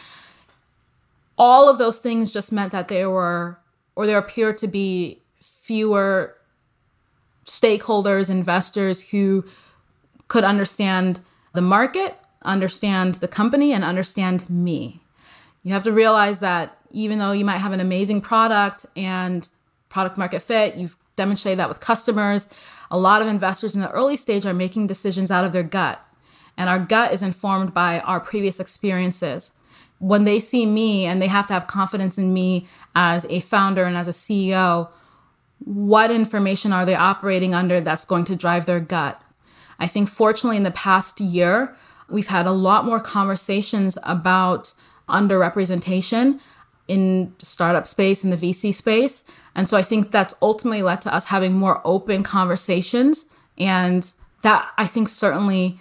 [1.39, 3.59] all of those things just meant that there were,
[3.97, 6.37] or there appeared to be fewer
[7.45, 9.45] stakeholders, investors who
[10.29, 11.21] could understand
[11.55, 15.01] the market, understand the company, and understand me.
[15.63, 19.49] You have to realize that even though you might have an amazing product and
[19.89, 22.49] product market fit, you've demonstrated that with customers,
[22.91, 26.01] a lot of investors in the early stage are making decisions out of their gut
[26.57, 29.53] and our gut is informed by our previous experiences.
[29.99, 33.85] When they see me and they have to have confidence in me as a founder
[33.85, 34.89] and as a CEO,
[35.65, 39.21] what information are they operating under that's going to drive their gut?
[39.79, 41.75] I think, fortunately, in the past year,
[42.09, 44.75] we've had a lot more conversations about
[45.09, 46.41] underrepresentation
[46.89, 49.25] in startup space in the VC space.
[49.55, 53.27] And so I think that's ultimately led to us having more open conversations.
[53.59, 54.13] And
[54.43, 55.81] that I think certainly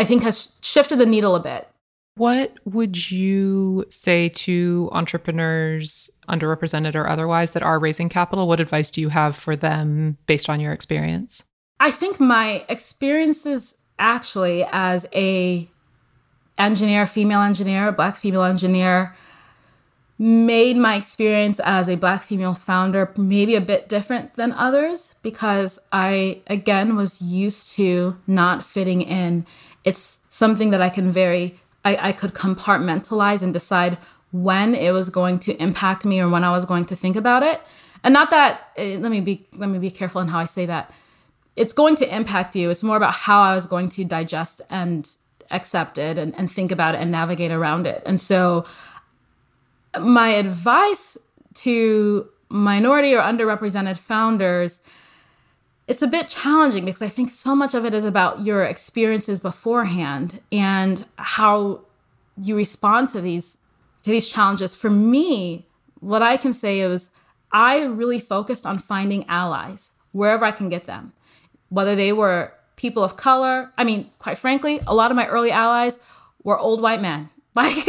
[0.00, 1.68] I think has shifted the needle a bit.
[2.14, 8.48] What would you say to entrepreneurs, underrepresented or otherwise, that are raising capital?
[8.48, 11.44] What advice do you have for them based on your experience?
[11.80, 15.68] I think my experiences actually as a
[16.56, 19.14] engineer, female engineer, black female engineer,
[20.22, 25.78] made my experience as a black female founder maybe a bit different than others because
[25.92, 29.46] I again was used to not fitting in
[29.84, 33.98] it's something that I can very, I, I could compartmentalize and decide
[34.32, 37.42] when it was going to impact me or when I was going to think about
[37.42, 37.60] it.
[38.04, 40.66] And not that, uh, let me be, let me be careful in how I say
[40.66, 40.92] that.
[41.56, 42.70] It's going to impact you.
[42.70, 45.08] It's more about how I was going to digest and
[45.50, 48.02] accept it and, and think about it and navigate around it.
[48.06, 48.64] And so,
[49.98, 51.16] my advice
[51.54, 54.80] to minority or underrepresented founders
[55.86, 59.40] it's a bit challenging because I think so much of it is about your experiences
[59.40, 61.80] beforehand and how
[62.40, 63.58] you respond to these
[64.04, 64.72] to these challenges.
[64.76, 65.66] For me,
[65.98, 67.10] what I can say is
[67.50, 71.12] I really focused on finding allies wherever I can get them.
[71.70, 73.72] whether they were people of color.
[73.76, 75.98] I mean, quite frankly, a lot of my early allies
[76.44, 77.30] were old white men.
[77.56, 77.84] Like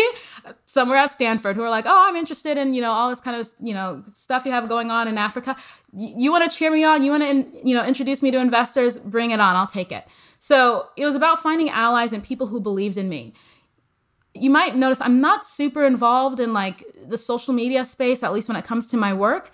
[0.71, 3.19] some were at Stanford who are like, oh, I'm interested in, you know, all this
[3.19, 5.55] kind of, you know, stuff you have going on in Africa.
[5.91, 7.03] Y- you want to cheer me on?
[7.03, 8.97] You want to, you know, introduce me to investors?
[8.97, 9.55] Bring it on.
[9.55, 10.05] I'll take it.
[10.39, 13.33] So it was about finding allies and people who believed in me
[14.33, 18.47] you might notice I'm not super involved in like the social media space, at least
[18.47, 19.51] when it comes to my work.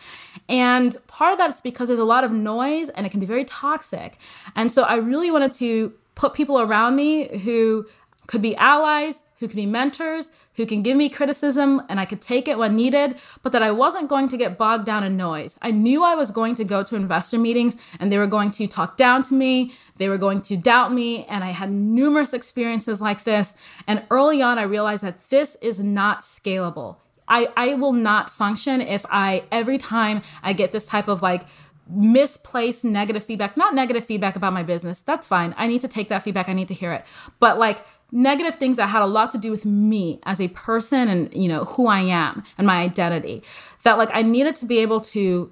[0.47, 3.25] And part of that is because there's a lot of noise and it can be
[3.25, 4.19] very toxic.
[4.55, 7.87] And so I really wanted to put people around me who
[8.27, 12.21] could be allies, who can be mentors, who can give me criticism and I could
[12.21, 15.57] take it when needed, but that I wasn't going to get bogged down in noise.
[15.61, 18.67] I knew I was going to go to investor meetings and they were going to
[18.67, 23.01] talk down to me, they were going to doubt me, and I had numerous experiences
[23.01, 23.53] like this.
[23.87, 26.97] And early on, I realized that this is not scalable.
[27.27, 31.43] I, I will not function if I, every time I get this type of like
[31.89, 35.53] misplaced negative feedback, not negative feedback about my business, that's fine.
[35.57, 37.05] I need to take that feedback, I need to hear it.
[37.39, 37.79] But like,
[38.11, 41.47] negative things that had a lot to do with me as a person and you
[41.47, 43.43] know who I am and my identity.
[43.83, 45.51] That like I needed to be able to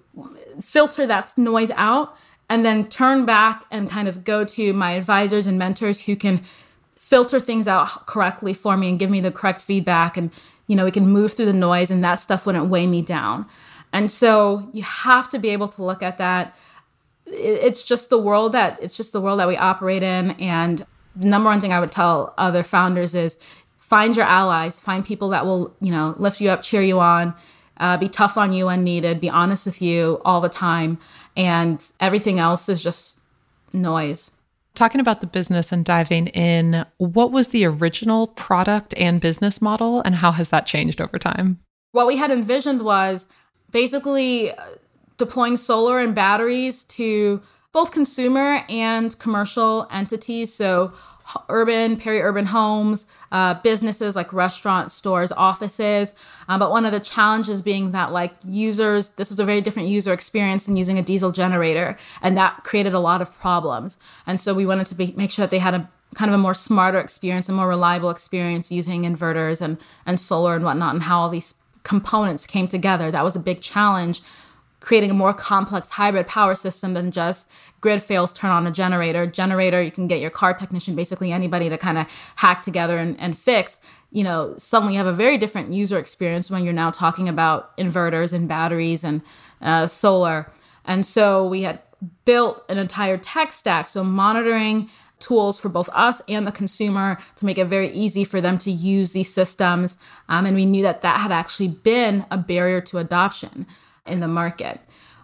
[0.62, 2.16] filter that noise out
[2.50, 6.44] and then turn back and kind of go to my advisors and mentors who can
[6.96, 10.32] filter things out correctly for me and give me the correct feedback and
[10.68, 13.46] you know we can move through the noise and that stuff wouldn't weigh me down.
[13.92, 16.56] And so you have to be able to look at that.
[17.26, 21.50] It's just the world that it's just the world that we operate in and number
[21.50, 23.38] one thing I would tell other founders is
[23.78, 27.34] find your allies, find people that will, you know, lift you up, cheer you on,
[27.78, 30.98] uh, be tough on you when needed, be honest with you all the time.
[31.38, 33.22] And everything else is just
[33.74, 34.32] noise.
[34.74, 40.02] Talking about the business and diving in, what was the original product and business model,
[40.02, 41.60] and how has that changed over time?
[41.92, 43.28] What we had envisioned was
[43.72, 44.66] basically uh,
[45.18, 47.42] deploying solar and batteries to
[47.76, 50.54] both consumer and commercial entities.
[50.54, 50.94] So,
[51.50, 56.16] urban, peri urban homes, uh, businesses like restaurants, stores, offices.
[56.48, 59.90] Um, but one of the challenges being that, like, users, this was a very different
[59.90, 61.98] user experience than using a diesel generator.
[62.22, 63.98] And that created a lot of problems.
[64.26, 66.42] And so, we wanted to be, make sure that they had a kind of a
[66.42, 71.04] more smarter experience, a more reliable experience using inverters and, and solar and whatnot, and
[71.04, 73.12] how all these components came together.
[73.12, 74.22] That was a big challenge
[74.86, 77.50] creating a more complex hybrid power system than just
[77.82, 79.26] grid fails, turn on a generator.
[79.26, 83.20] Generator, you can get your car technician, basically anybody to kind of hack together and,
[83.20, 83.80] and fix.
[84.12, 87.76] You know, suddenly you have a very different user experience when you're now talking about
[87.78, 89.24] inverters and batteries and
[89.60, 90.52] uh, solar.
[90.86, 91.82] And so we had
[92.24, 93.88] built an entire tech stack.
[93.88, 98.40] So monitoring tools for both us and the consumer to make it very easy for
[98.40, 99.98] them to use these systems.
[100.30, 103.66] Um, and we knew that that had actually been a barrier to adoption
[104.06, 104.80] in the market.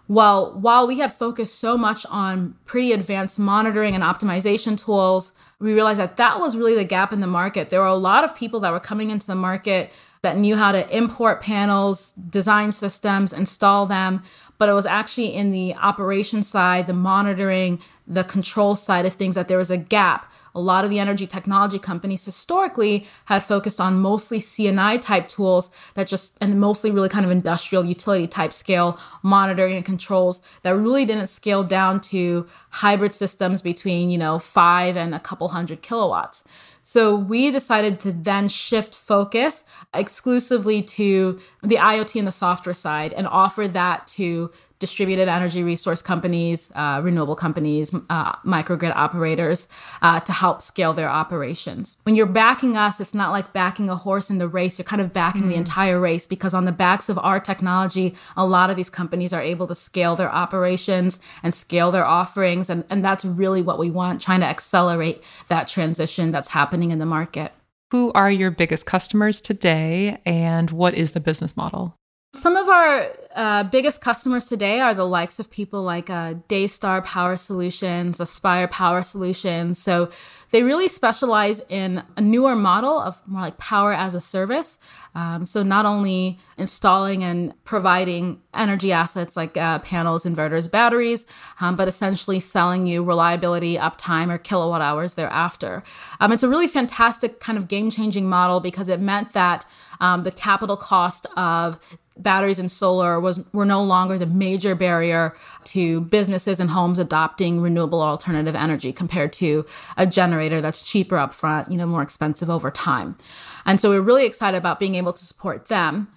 [0.07, 5.73] Well, while we had focused so much on pretty advanced monitoring and optimization tools, we
[5.73, 7.69] realized that that was really the gap in the market.
[7.69, 9.91] There were a lot of people that were coming into the market
[10.21, 14.21] that knew how to import panels, design systems, install them,
[14.57, 19.35] but it was actually in the operation side, the monitoring, the control side of things
[19.35, 23.79] that there was a gap a lot of the energy technology companies historically had focused
[23.79, 28.53] on mostly C&I type tools that just, and mostly really kind of industrial utility type
[28.53, 34.39] scale monitoring and controls that really didn't scale down to hybrid systems between, you know,
[34.39, 36.47] five and a couple hundred kilowatts.
[36.83, 43.13] So we decided to then shift focus exclusively to the IoT and the software side
[43.13, 49.69] and offer that to distributed energy resource companies, uh, renewable companies, uh, microgrid operators
[50.01, 51.97] uh, to help scale their operations.
[52.03, 54.77] When you're backing us, it's not like backing a horse in the race.
[54.77, 55.49] You're kind of backing mm.
[55.49, 59.31] the entire race because on the backs of our technology, a lot of these companies
[59.31, 62.69] are able to scale their operations and scale their offerings.
[62.69, 66.99] And, and that's really what we want, trying to accelerate that transition that's happening in
[66.99, 67.53] the market.
[67.91, 71.93] Who are your biggest customers today, and what is the business model?
[72.33, 77.01] Some of our uh, biggest customers today are the likes of people like uh, Daystar
[77.01, 79.77] Power Solutions, Aspire Power Solutions.
[79.79, 80.09] So
[80.51, 84.77] they really specialize in a newer model of more like power as a service.
[85.13, 91.25] Um, so not only installing and providing energy assets like uh, panels, inverters, batteries,
[91.59, 95.83] um, but essentially selling you reliability, uptime, or kilowatt hours thereafter.
[96.21, 99.65] Um, it's a really fantastic kind of game changing model because it meant that
[99.99, 101.79] um, the capital cost of
[102.21, 107.61] batteries and solar was were no longer the major barrier to businesses and homes adopting
[107.61, 109.65] renewable alternative energy compared to
[109.97, 113.17] a generator that's cheaper upfront, you know, more expensive over time.
[113.65, 116.07] And so we're really excited about being able to support them.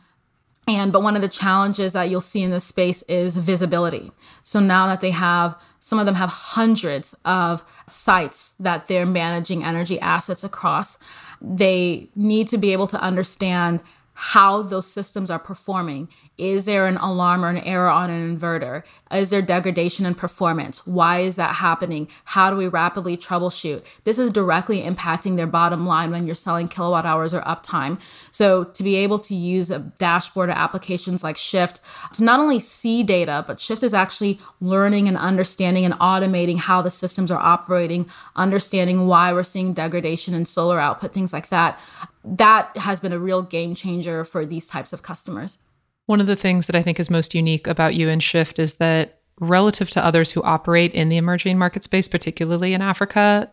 [0.67, 4.13] And but one of the challenges that you'll see in this space is visibility.
[4.43, 9.63] So now that they have some of them have hundreds of sites that they're managing
[9.63, 10.99] energy assets across.
[11.43, 13.83] They need to be able to understand
[14.15, 16.09] how those systems are performing.
[16.37, 18.83] Is there an alarm or an error on an inverter?
[19.13, 20.87] Is there degradation in performance?
[20.87, 22.09] Why is that happening?
[22.25, 23.85] How do we rapidly troubleshoot?
[24.03, 28.01] This is directly impacting their bottom line when you're selling kilowatt hours or uptime.
[28.31, 31.81] So, to be able to use a dashboard or applications like Shift
[32.15, 36.83] to not only see data, but Shift is actually learning and understanding and automating how
[36.83, 41.79] the systems are operating, understanding why we're seeing degradation in solar output, things like that
[42.25, 45.59] that has been a real game changer for these types of customers.
[46.07, 48.75] One of the things that I think is most unique about you and Shift is
[48.75, 53.51] that relative to others who operate in the emerging market space, particularly in Africa,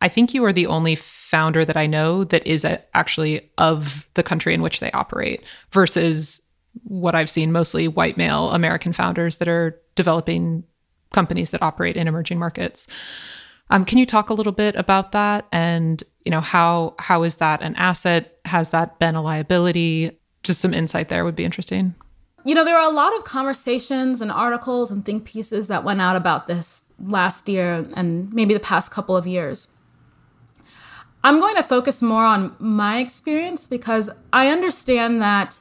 [0.00, 4.22] I think you are the only founder that I know that is actually of the
[4.22, 5.42] country in which they operate
[5.72, 6.40] versus
[6.82, 10.64] what I've seen mostly white male American founders that are developing
[11.12, 12.86] companies that operate in emerging markets.
[13.70, 17.36] Um, can you talk a little bit about that and you know how how is
[17.36, 18.38] that an asset?
[18.44, 20.18] Has that been a liability?
[20.44, 21.94] Just some insight there would be interesting.
[22.44, 26.00] You know, there are a lot of conversations and articles and think pieces that went
[26.00, 29.66] out about this last year and maybe the past couple of years.
[31.24, 35.58] I'm going to focus more on my experience because I understand that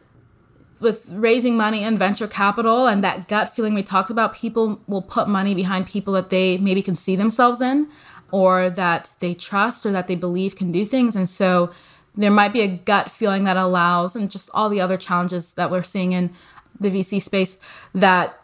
[0.82, 5.02] with raising money and venture capital and that gut feeling we talked about, people will
[5.02, 7.90] put money behind people that they maybe can see themselves in
[8.32, 11.16] or that they trust or that they believe can do things.
[11.16, 11.72] And so
[12.16, 15.72] there might be a gut feeling that allows, and just all the other challenges that
[15.72, 16.32] we're seeing in
[16.80, 17.58] the VC space
[17.94, 18.40] that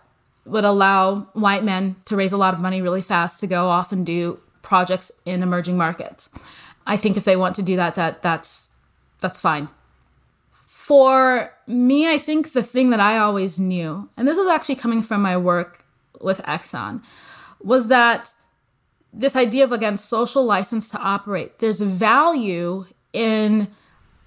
[0.46, 3.92] would allow white men to raise a lot of money really fast to go off
[3.92, 6.30] and do projects in emerging markets.
[6.88, 8.70] I think if they want to do that, that that's
[9.20, 9.70] that's fine.
[10.52, 15.04] For me, I think the thing that I always knew, and this is actually coming
[15.04, 15.86] from my work
[16.20, 17.04] with Exxon,
[17.62, 18.34] was that
[19.14, 21.60] this idea of again social license to operate.
[21.60, 23.68] There's value in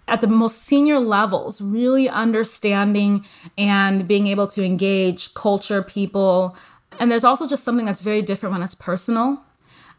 [0.08, 3.24] at the most senior levels, really understanding
[3.56, 6.56] and being able to engage culture, people.
[6.98, 9.42] And there's also just something that's very different when it's personal.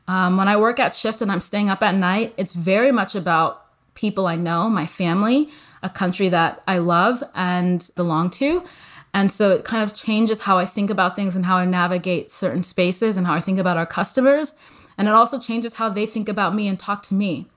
[0.07, 3.15] Um, when I work at Shift and I'm staying up at night, it's very much
[3.15, 3.65] about
[3.95, 5.49] people I know, my family,
[5.81, 8.63] a country that I love and belong to.
[9.13, 12.31] And so it kind of changes how I think about things and how I navigate
[12.31, 14.53] certain spaces and how I think about our customers.
[14.97, 17.47] And it also changes how they think about me and talk to me.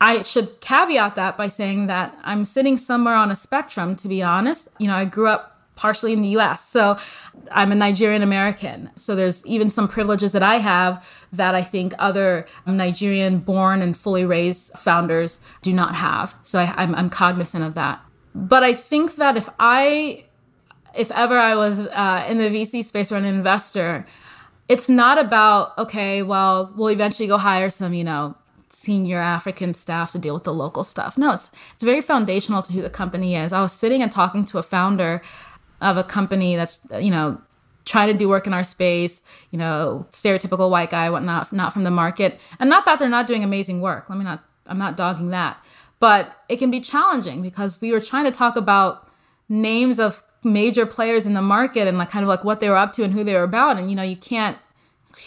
[0.00, 4.22] I should caveat that by saying that I'm sitting somewhere on a spectrum, to be
[4.22, 4.68] honest.
[4.78, 6.66] You know, I grew up partially in the US.
[6.66, 6.96] So
[7.50, 8.90] I'm a Nigerian American.
[8.96, 13.96] So there's even some privileges that I have that I think other Nigerian born and
[13.96, 16.34] fully raised founders do not have.
[16.42, 18.00] So I, am I'm, I'm cognizant of that.
[18.34, 20.24] But I think that if I,
[20.94, 24.06] if ever I was uh, in the VC space or an investor,
[24.68, 28.34] it's not about, okay, well, we'll eventually go hire some, you know,
[28.68, 31.16] senior African staff to deal with the local stuff.
[31.16, 33.52] No, it's it's very foundational to who the company is.
[33.52, 35.22] I was sitting and talking to a founder
[35.80, 37.40] of a company that's you know
[37.86, 41.84] trying to do work in our space, you know, stereotypical white guy, whatnot, not from
[41.84, 42.38] the market.
[42.58, 44.10] And not that they're not doing amazing work.
[44.10, 45.64] Let me not, I'm not dogging that.
[46.00, 49.08] But it can be challenging because we were trying to talk about
[49.48, 52.76] names of major players in the market and like kind of like what they were
[52.76, 53.78] up to and who they were about.
[53.78, 54.58] And, you know, you can't,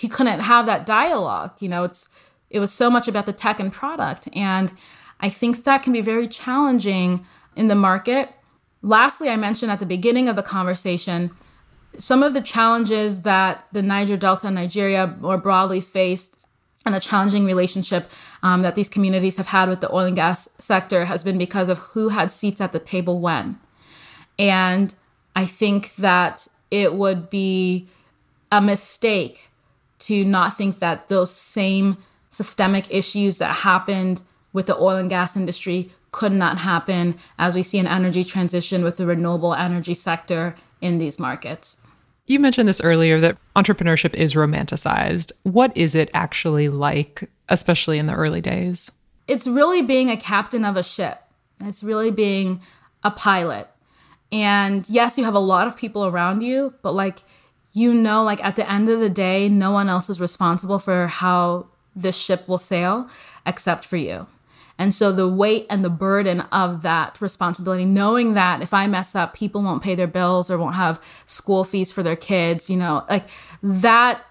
[0.01, 1.53] you couldn't have that dialogue.
[1.61, 2.09] You know, it's,
[2.49, 4.27] it was so much about the tech and product.
[4.33, 4.73] And
[5.19, 7.25] I think that can be very challenging
[7.55, 8.29] in the market
[8.81, 11.31] Lastly, I mentioned at the beginning of the conversation
[11.97, 16.37] some of the challenges that the Niger Delta and Nigeria more broadly faced
[16.85, 18.09] and the challenging relationship
[18.41, 21.67] um, that these communities have had with the oil and gas sector has been because
[21.67, 23.59] of who had seats at the table when.
[24.37, 24.95] And
[25.35, 27.89] I think that it would be
[28.51, 29.49] a mistake
[29.99, 31.97] to not think that those same
[32.29, 34.21] systemic issues that happened
[34.53, 38.83] with the oil and gas industry could not happen as we see an energy transition
[38.83, 41.85] with the renewable energy sector in these markets.
[42.25, 45.31] You mentioned this earlier that entrepreneurship is romanticized.
[45.43, 48.91] What is it actually like, especially in the early days?
[49.27, 51.19] It's really being a captain of a ship,
[51.59, 52.61] it's really being
[53.03, 53.67] a pilot.
[54.31, 57.19] And yes, you have a lot of people around you, but like,
[57.73, 61.07] you know, like at the end of the day, no one else is responsible for
[61.07, 61.67] how
[62.01, 63.09] this ship will sail
[63.45, 64.27] except for you.
[64.77, 69.13] And so the weight and the burden of that responsibility, knowing that if I mess
[69.13, 72.77] up, people won't pay their bills or won't have school fees for their kids, you
[72.77, 73.25] know, like
[73.61, 74.23] that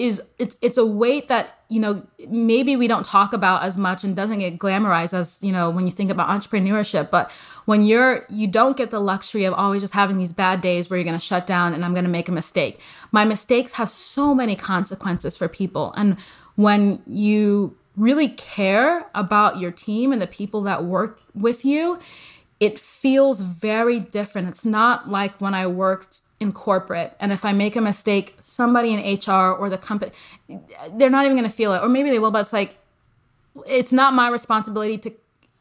[0.00, 4.02] is it's it's a weight that you know maybe we don't talk about as much
[4.02, 7.30] and doesn't get glamorized as you know when you think about entrepreneurship but
[7.66, 10.96] when you're you don't get the luxury of always just having these bad days where
[10.96, 12.80] you're going to shut down and i'm going to make a mistake
[13.12, 16.16] my mistakes have so many consequences for people and
[16.56, 21.98] when you really care about your team and the people that work with you
[22.60, 24.46] it feels very different.
[24.46, 28.94] It's not like when i worked in corporate and if i make a mistake somebody
[28.94, 30.12] in hr or the company
[30.94, 31.82] they're not even going to feel it.
[31.82, 32.78] Or maybe they will but it's like
[33.66, 35.12] it's not my responsibility to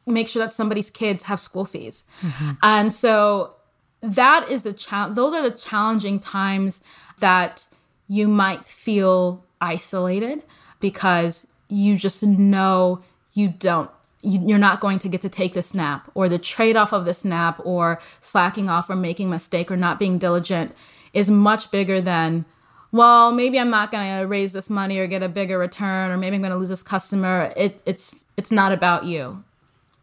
[0.06, 2.04] make sure that somebody's kids have school fees.
[2.22, 2.52] Mm-hmm.
[2.62, 3.56] and so
[4.02, 6.82] that is the challenge those are the challenging times
[7.20, 7.68] that
[8.08, 10.44] you might feel isolated
[10.80, 13.02] because you just know
[13.34, 13.90] you don't
[14.22, 17.58] you're not going to get to take the snap or the trade-off of the snap
[17.64, 20.76] or slacking off or making mistake or not being diligent
[21.14, 22.44] is much bigger than
[22.92, 26.18] well maybe i'm not going to raise this money or get a bigger return or
[26.18, 27.54] maybe i'm going to lose this customer.
[27.56, 29.44] It, it's it's not about you.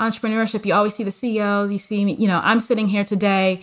[0.01, 3.63] Entrepreneurship you always see the ceos you see me you know i'm sitting here today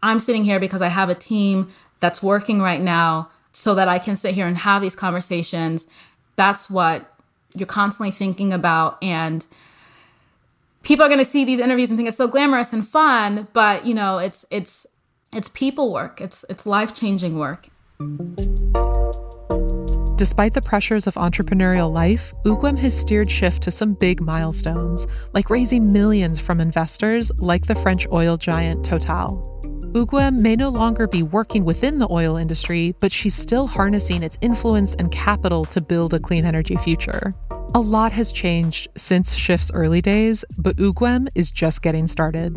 [0.00, 1.68] i'm sitting here because i have a team
[1.98, 5.88] that's working right now so that i can sit here and have these conversations
[6.36, 7.12] that's what
[7.54, 9.02] you're constantly thinking about.
[9.02, 9.46] And
[10.82, 13.84] people are going to see these interviews and think it's so glamorous and fun but
[13.84, 14.86] you know it's it's
[15.32, 16.20] it's people work.
[16.20, 17.68] It's it's life-changing work.
[20.16, 25.50] Despite the pressures of entrepreneurial life, Ugwem has steered Shift to some big milestones, like
[25.50, 29.55] raising millions from investors like the French oil giant Total.
[29.92, 34.36] Ugwem may no longer be working within the oil industry, but she's still harnessing its
[34.40, 37.32] influence and capital to build a clean energy future.
[37.74, 42.56] A lot has changed since Shift's early days, but Ugwem is just getting started.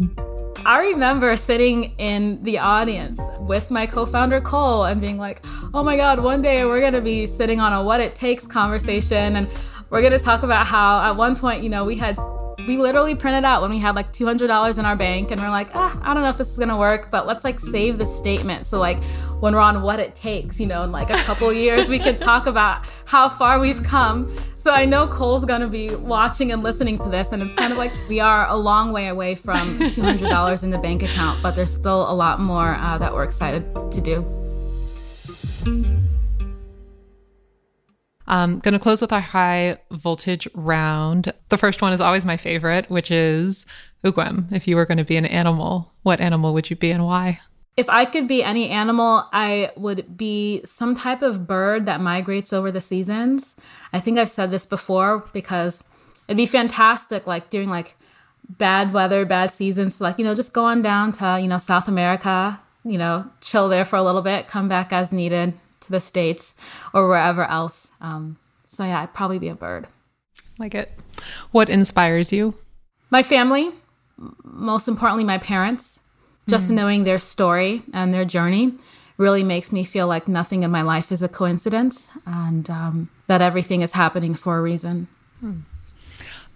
[0.65, 5.84] I remember sitting in the audience with my co founder Cole and being like, oh
[5.84, 9.38] my God, one day we're going to be sitting on a what it takes conversation.
[9.38, 9.47] And
[9.89, 12.17] we're going to talk about how at one point, you know, we had
[12.70, 15.70] we literally printed out when we had like $200 in our bank and we're like
[15.74, 18.67] ah, i don't know if this is gonna work but let's like save the statement.
[18.67, 19.03] So like
[19.39, 22.15] when we're on what it takes you know in like a couple years we can
[22.15, 24.32] talk about how far we've come.
[24.55, 27.80] So i know cole's gonna be watching and listening to this and it's kind of
[27.80, 31.74] like we are a long way away from $200 in the bank account but there's
[31.74, 36.05] still a lot more uh, that we're excited to do
[38.30, 41.34] Um, I'm going to close with our high voltage round.
[41.49, 43.65] The first one is always my favorite, which is
[44.03, 44.51] Ugwem.
[44.53, 47.41] If you were going to be an animal, what animal would you be and why?
[47.75, 52.53] If I could be any animal, I would be some type of bird that migrates
[52.53, 53.55] over the seasons.
[53.93, 55.84] I think I've said this before because
[56.27, 57.95] it'd be fantastic, like during like
[58.47, 61.57] bad weather, bad seasons, to like, you know, just go on down to, you know,
[61.57, 65.53] South America, you know, chill there for a little bit, come back as needed,
[65.89, 66.53] to the States
[66.93, 67.91] or wherever else.
[67.99, 68.37] Um,
[68.67, 69.87] so, yeah, I'd probably be a bird.
[70.59, 70.91] Like it.
[71.51, 72.53] What inspires you?
[73.09, 73.71] My family,
[74.43, 75.99] most importantly, my parents.
[76.47, 76.75] Just mm-hmm.
[76.75, 78.73] knowing their story and their journey
[79.17, 83.41] really makes me feel like nothing in my life is a coincidence and um, that
[83.41, 85.07] everything is happening for a reason.
[85.41, 85.59] Hmm.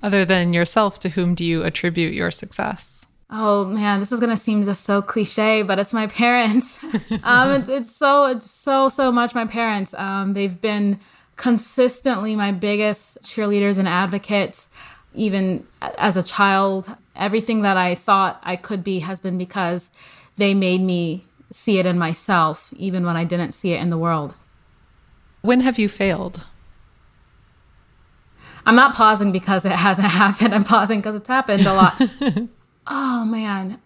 [0.01, 2.92] Other than yourself, to whom do you attribute your success?
[3.33, 6.81] Oh man, this is gonna seem just so cliche, but it's my parents.
[7.23, 9.93] um, it's, it's so it's so so much my parents.
[9.95, 10.99] Um, they've been
[11.35, 14.69] consistently my biggest cheerleaders and advocates.
[15.15, 19.91] Even as a child, everything that I thought I could be has been because
[20.37, 23.97] they made me see it in myself, even when I didn't see it in the
[23.97, 24.33] world.
[25.41, 26.45] When have you failed?
[28.65, 30.55] I'm not pausing because it hasn't happened.
[30.55, 32.01] I'm pausing because it's happened a lot.
[32.87, 33.79] Oh man.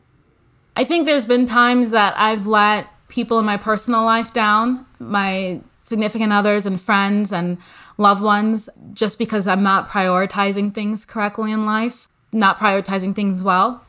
[0.76, 5.62] I think there's been times that I've let people in my personal life down, my
[5.82, 7.58] significant others and friends and
[7.98, 13.86] loved ones, just because I'm not prioritizing things correctly in life, not prioritizing things well.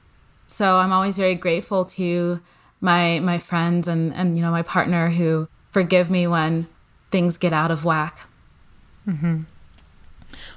[0.47, 2.41] So I'm always very grateful to
[2.81, 6.69] my my friends and and you know my partner who forgive me when
[7.11, 8.21] things get out of whack.
[9.07, 9.43] Mm-hmm.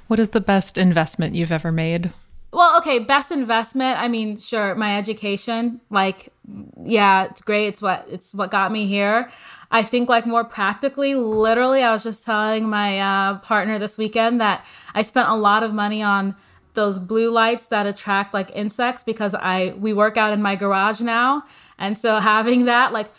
[0.06, 2.12] What is the best investment you've ever made?
[2.62, 3.98] Well, okay, best investment.
[3.98, 5.80] I mean, sure, my education.
[5.90, 6.28] Like,
[6.84, 7.66] yeah, it's great.
[7.66, 9.32] It's what it's what got me here.
[9.72, 14.40] I think like more practically, literally, I was just telling my uh, partner this weekend
[14.40, 16.36] that I spent a lot of money on
[16.74, 21.00] those blue lights that attract like insects because I we work out in my garage
[21.00, 21.42] now,
[21.80, 23.10] and so having that like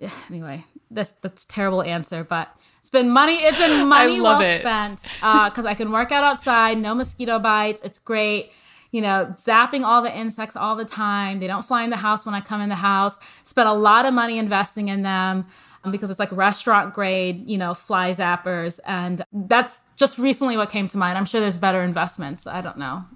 [0.30, 3.44] anyway, that's that's terrible answer, but it's been money.
[3.44, 4.60] It's been money well it.
[4.60, 7.82] spent because uh, I can work out outside, no mosquito bites.
[7.82, 8.52] It's great
[8.90, 11.40] you know, zapping all the insects all the time.
[11.40, 13.18] They don't fly in the house when I come in the house.
[13.44, 15.46] Spent a lot of money investing in them.
[15.82, 18.80] Um, because it's like restaurant grade, you know, fly zappers.
[18.86, 21.16] And that's just recently what came to mind.
[21.16, 22.46] I'm sure there's better investments.
[22.46, 23.06] I don't know.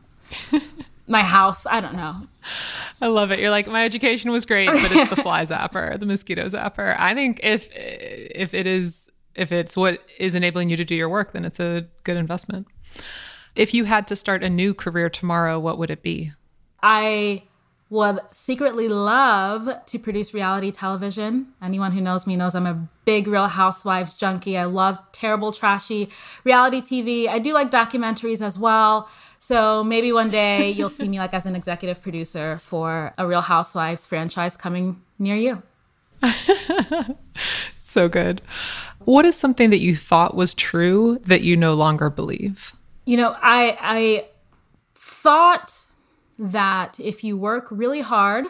[1.06, 2.26] my house, I don't know.
[3.00, 3.38] I love it.
[3.38, 6.96] You're like, my education was great, but it's the fly zapper, the mosquito zapper.
[6.98, 11.08] I think if if it is if it's what is enabling you to do your
[11.08, 12.66] work, then it's a good investment.
[13.54, 16.32] If you had to start a new career tomorrow, what would it be?
[16.82, 17.44] I
[17.88, 21.52] would secretly love to produce reality television.
[21.62, 24.58] Anyone who knows me knows I'm a big Real Housewives junkie.
[24.58, 26.08] I love terrible, trashy
[26.42, 27.28] reality TV.
[27.28, 29.08] I do like documentaries as well.
[29.38, 33.42] So maybe one day you'll see me like as an executive producer for a Real
[33.42, 35.62] Housewives franchise coming near you.
[37.80, 38.42] so good.
[39.00, 42.72] What is something that you thought was true that you no longer believe?
[43.04, 44.26] You know, I I
[44.94, 45.80] thought
[46.38, 48.46] that if you work really hard,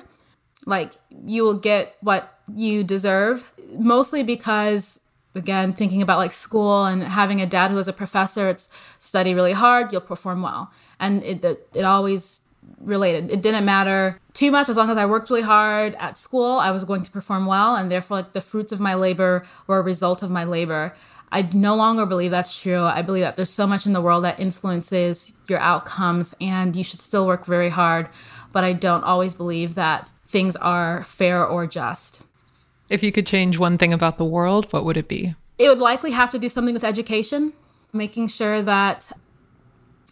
[0.66, 0.92] like
[1.26, 5.00] you will get what you deserve, mostly because
[5.34, 9.34] again thinking about like school and having a dad who was a professor it's study
[9.34, 10.70] really hard you'll perform well.
[11.00, 12.42] And it, it, it always
[12.78, 13.32] related.
[13.32, 16.70] It didn't matter too much as long as i worked really hard at school i
[16.70, 19.82] was going to perform well and therefore like the fruits of my labor were a
[19.82, 20.94] result of my labor
[21.33, 22.85] I no longer believe that's true.
[22.85, 26.85] I believe that there's so much in the world that influences your outcomes and you
[26.85, 28.09] should still work very hard.
[28.53, 32.22] But I don't always believe that things are fair or just.
[32.89, 35.35] If you could change one thing about the world, what would it be?
[35.59, 37.53] It would likely have to do something with education,
[37.93, 39.11] making sure that,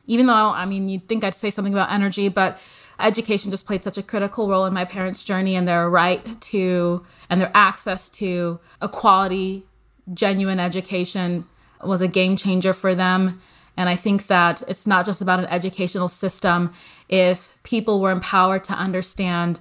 [0.06, 2.58] even though, I mean, you'd think I'd say something about energy, but
[2.98, 7.04] education just played such a critical role in my parents' journey and their right to
[7.28, 9.66] and their access to a quality
[10.12, 11.46] genuine education
[11.82, 13.40] was a game changer for them.
[13.76, 16.72] And I think that it's not just about an educational system.
[17.08, 19.60] If people were empowered to understand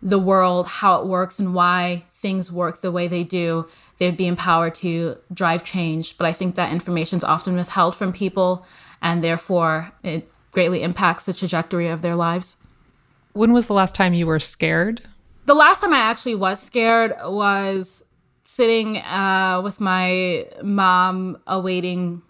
[0.00, 3.68] the world, how it works, and why things work the way they do,
[3.98, 6.16] they'd be empowered to drive change.
[6.16, 8.64] But I think that information is often withheld from people,
[9.02, 12.58] and therefore it greatly impacts the trajectory of their lives.
[13.32, 15.02] When was the last time you were scared?
[15.46, 18.04] The last time I actually was scared was
[18.48, 22.22] sitting uh, with my mom awaiting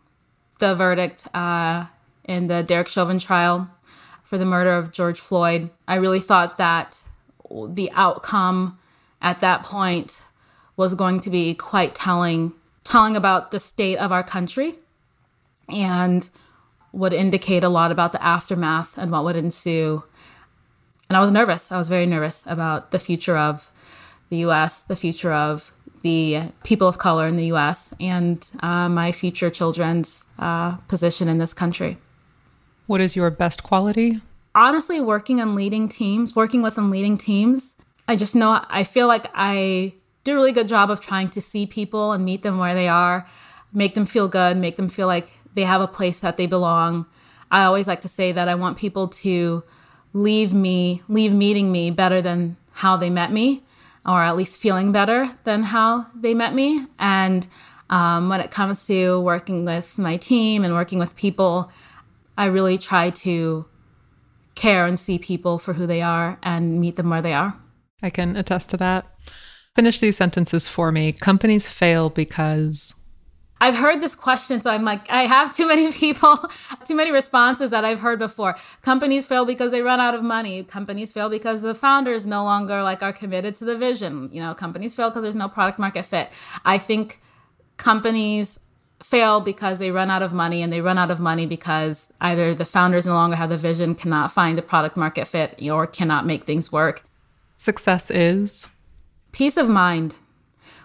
[0.59, 1.87] the verdict uh,
[2.25, 3.71] in the Derek Chauvin trial
[4.25, 5.71] for the murder of George Floyd.
[5.87, 7.05] I really thought that
[7.69, 8.81] the outcome
[9.23, 10.21] at that point
[10.77, 12.53] was going to be quite telling,
[12.83, 14.75] telling about the state of our country
[15.69, 16.29] and
[16.91, 20.03] would indicate a lot about the aftermath and what would ensue.
[21.09, 21.71] And I was nervous.
[21.71, 23.71] I was very nervous about the future of
[24.31, 29.13] the US, the future of the people of color in the US and uh, my
[29.13, 31.99] future children's uh, position in this country.
[32.87, 34.21] What is your best quality?
[34.55, 37.75] Honestly, working and leading teams, working with and leading teams,
[38.07, 39.93] I just know I feel like I
[40.25, 42.89] do a really good job of trying to see people and meet them where they
[42.89, 43.27] are,
[43.73, 47.07] make them feel good, make them feel like they have a place that they belong.
[47.51, 49.63] I always like to say that I want people to
[50.13, 53.63] leave me, leave meeting me better than how they met me
[54.07, 56.87] or at least feeling better than how they met me.
[56.99, 57.47] And
[57.91, 61.71] um, when it comes to working with my team and working with people,
[62.37, 63.67] I really try to
[64.55, 67.57] care and see people for who they are and meet them where they are.
[68.03, 69.07] I can attest to that.
[69.75, 71.13] Finish these sentences for me.
[71.13, 72.95] Companies fail because
[73.61, 76.37] I've heard this question, so I'm like, I have too many people,
[76.85, 78.57] too many responses that I've heard before.
[78.83, 80.65] Companies fail because they run out of money.
[80.65, 84.29] Companies fail because the founders no longer like are committed to the vision.
[84.33, 86.31] You know, companies fail because there's no product market fit.
[86.65, 87.21] I think
[87.77, 88.59] companies
[89.03, 92.55] fail because they run out of money and they run out of money because either
[92.55, 96.27] the founders no longer have the vision, cannot find a product market fit, or cannot
[96.27, 97.05] make things work.
[97.57, 98.67] Success is
[99.33, 100.17] peace of mind.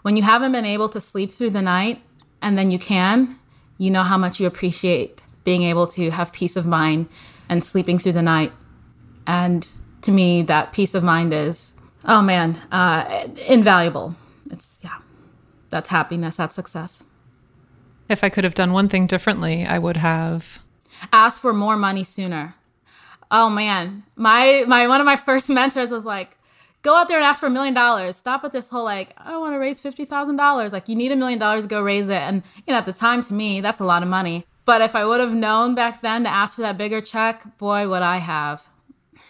[0.04, 2.02] When you haven't been able to sleep through the night
[2.44, 3.40] and then you can,
[3.80, 7.08] you know how much you appreciate being able to have peace of mind
[7.50, 8.52] and sleeping through the night.
[9.26, 9.68] And
[10.02, 11.74] to me, that peace of mind is,
[12.06, 14.16] oh man, uh, invaluable.
[14.52, 14.98] It's, yeah,
[15.70, 17.06] that's happiness, that's success.
[18.10, 20.60] If I could have done one thing differently, I would have
[21.12, 22.56] asked for more money sooner.
[23.32, 26.38] Oh man, my my one of my first mentors was like,
[26.84, 28.16] go out there and ask for a million dollars.
[28.16, 30.72] Stop with this whole like, I want to raise fifty thousand dollars.
[30.72, 32.22] Like you need a million dollars, go raise it.
[32.22, 34.46] And you know, at the time to me, that's a lot of money.
[34.66, 37.90] But if I would have known back then to ask for that bigger check, boy,
[37.90, 38.70] would I have.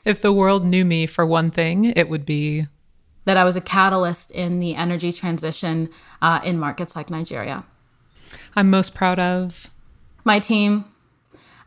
[0.05, 2.67] If the world knew me for one thing, it would be
[3.25, 5.89] that I was a catalyst in the energy transition
[6.21, 7.63] uh, in markets like Nigeria.
[8.55, 9.71] I'm most proud of
[10.23, 10.85] my team.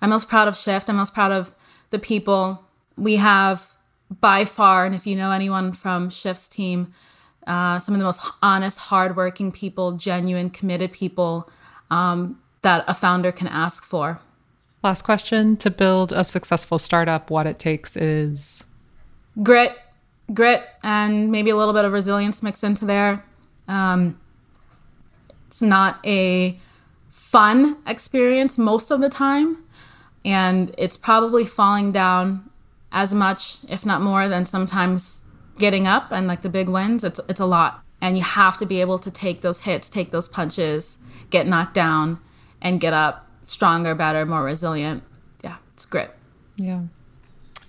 [0.01, 0.91] I'm most proud of Shift.
[0.91, 1.55] I'm most proud of
[1.91, 2.62] the people.
[2.97, 3.72] We have
[4.20, 6.92] by far, and if you know anyone from Shift's team,
[7.46, 11.48] uh, some of the most honest, hardworking people, genuine, committed people
[11.90, 14.20] um, that a founder can ask for.
[14.82, 18.64] Last question to build a successful startup, what it takes is
[19.42, 19.76] grit,
[20.32, 23.24] grit, and maybe a little bit of resilience mixed into there.
[23.68, 24.20] Um,
[25.46, 26.61] it's not a
[27.11, 29.64] fun experience most of the time,
[30.24, 32.45] and it's probably falling down
[32.97, 35.22] as much, if not more, than sometimes
[35.59, 37.05] getting up and like the big wins.
[37.05, 40.11] It's it's a lot, and you have to be able to take those hits, take
[40.11, 40.97] those punches,
[41.30, 42.18] get knocked down,
[42.61, 45.03] and get up stronger, better, more resilient.
[45.44, 46.11] Yeah, it's grit.
[46.57, 46.84] Yeah.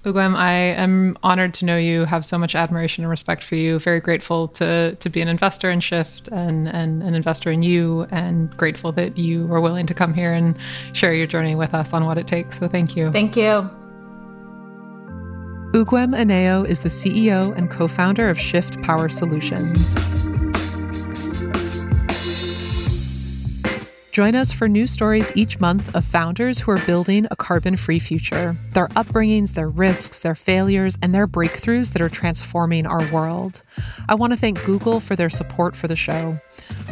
[0.05, 3.79] Ugwem, I am honored to know you, have so much admiration and respect for you.
[3.79, 8.07] Very grateful to to be an investor in Shift and, and an investor in you,
[8.11, 10.55] and grateful that you were willing to come here and
[10.93, 12.59] share your journey with us on what it takes.
[12.59, 13.11] So thank you.
[13.11, 13.69] Thank you.
[15.77, 19.93] Ugwem Eneyo is the CEO and co founder of Shift Power Solutions.
[24.11, 27.99] Join us for new stories each month of founders who are building a carbon free
[27.99, 33.61] future, their upbringings, their risks, their failures, and their breakthroughs that are transforming our world.
[34.09, 36.39] I want to thank Google for their support for the show.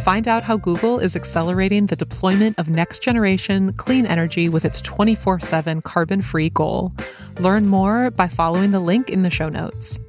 [0.05, 4.79] Find out how Google is accelerating the deployment of next generation clean energy with its
[4.79, 6.93] 24 7 carbon free goal.
[7.39, 9.99] Learn more by following the link in the show notes.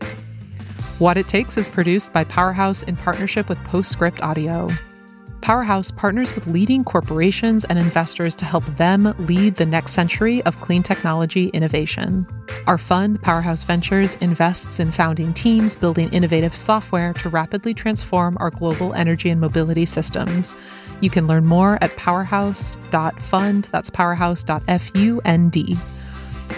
[0.99, 4.69] What It Takes is produced by Powerhouse in partnership with Postscript Audio.
[5.47, 10.61] Powerhouse partners with leading corporations and investors to help them lead the next century of
[10.61, 12.27] clean technology innovation.
[12.67, 18.51] Our fund, Powerhouse Ventures, invests in founding teams building innovative software to rapidly transform our
[18.51, 20.53] global energy and mobility systems.
[21.01, 23.69] You can learn more at powerhouse.fund.
[23.71, 26.06] That's powerhouse.fund.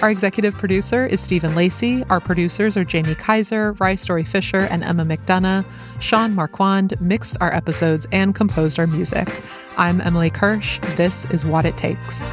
[0.00, 2.04] Our executive producer is Stephen Lacey.
[2.08, 5.64] Our producers are Jamie Kaiser, Rye Story Fisher, and Emma McDonough.
[6.00, 9.28] Sean Marquand mixed our episodes and composed our music.
[9.76, 10.78] I'm Emily Kirsch.
[10.94, 12.32] This is What It Takes.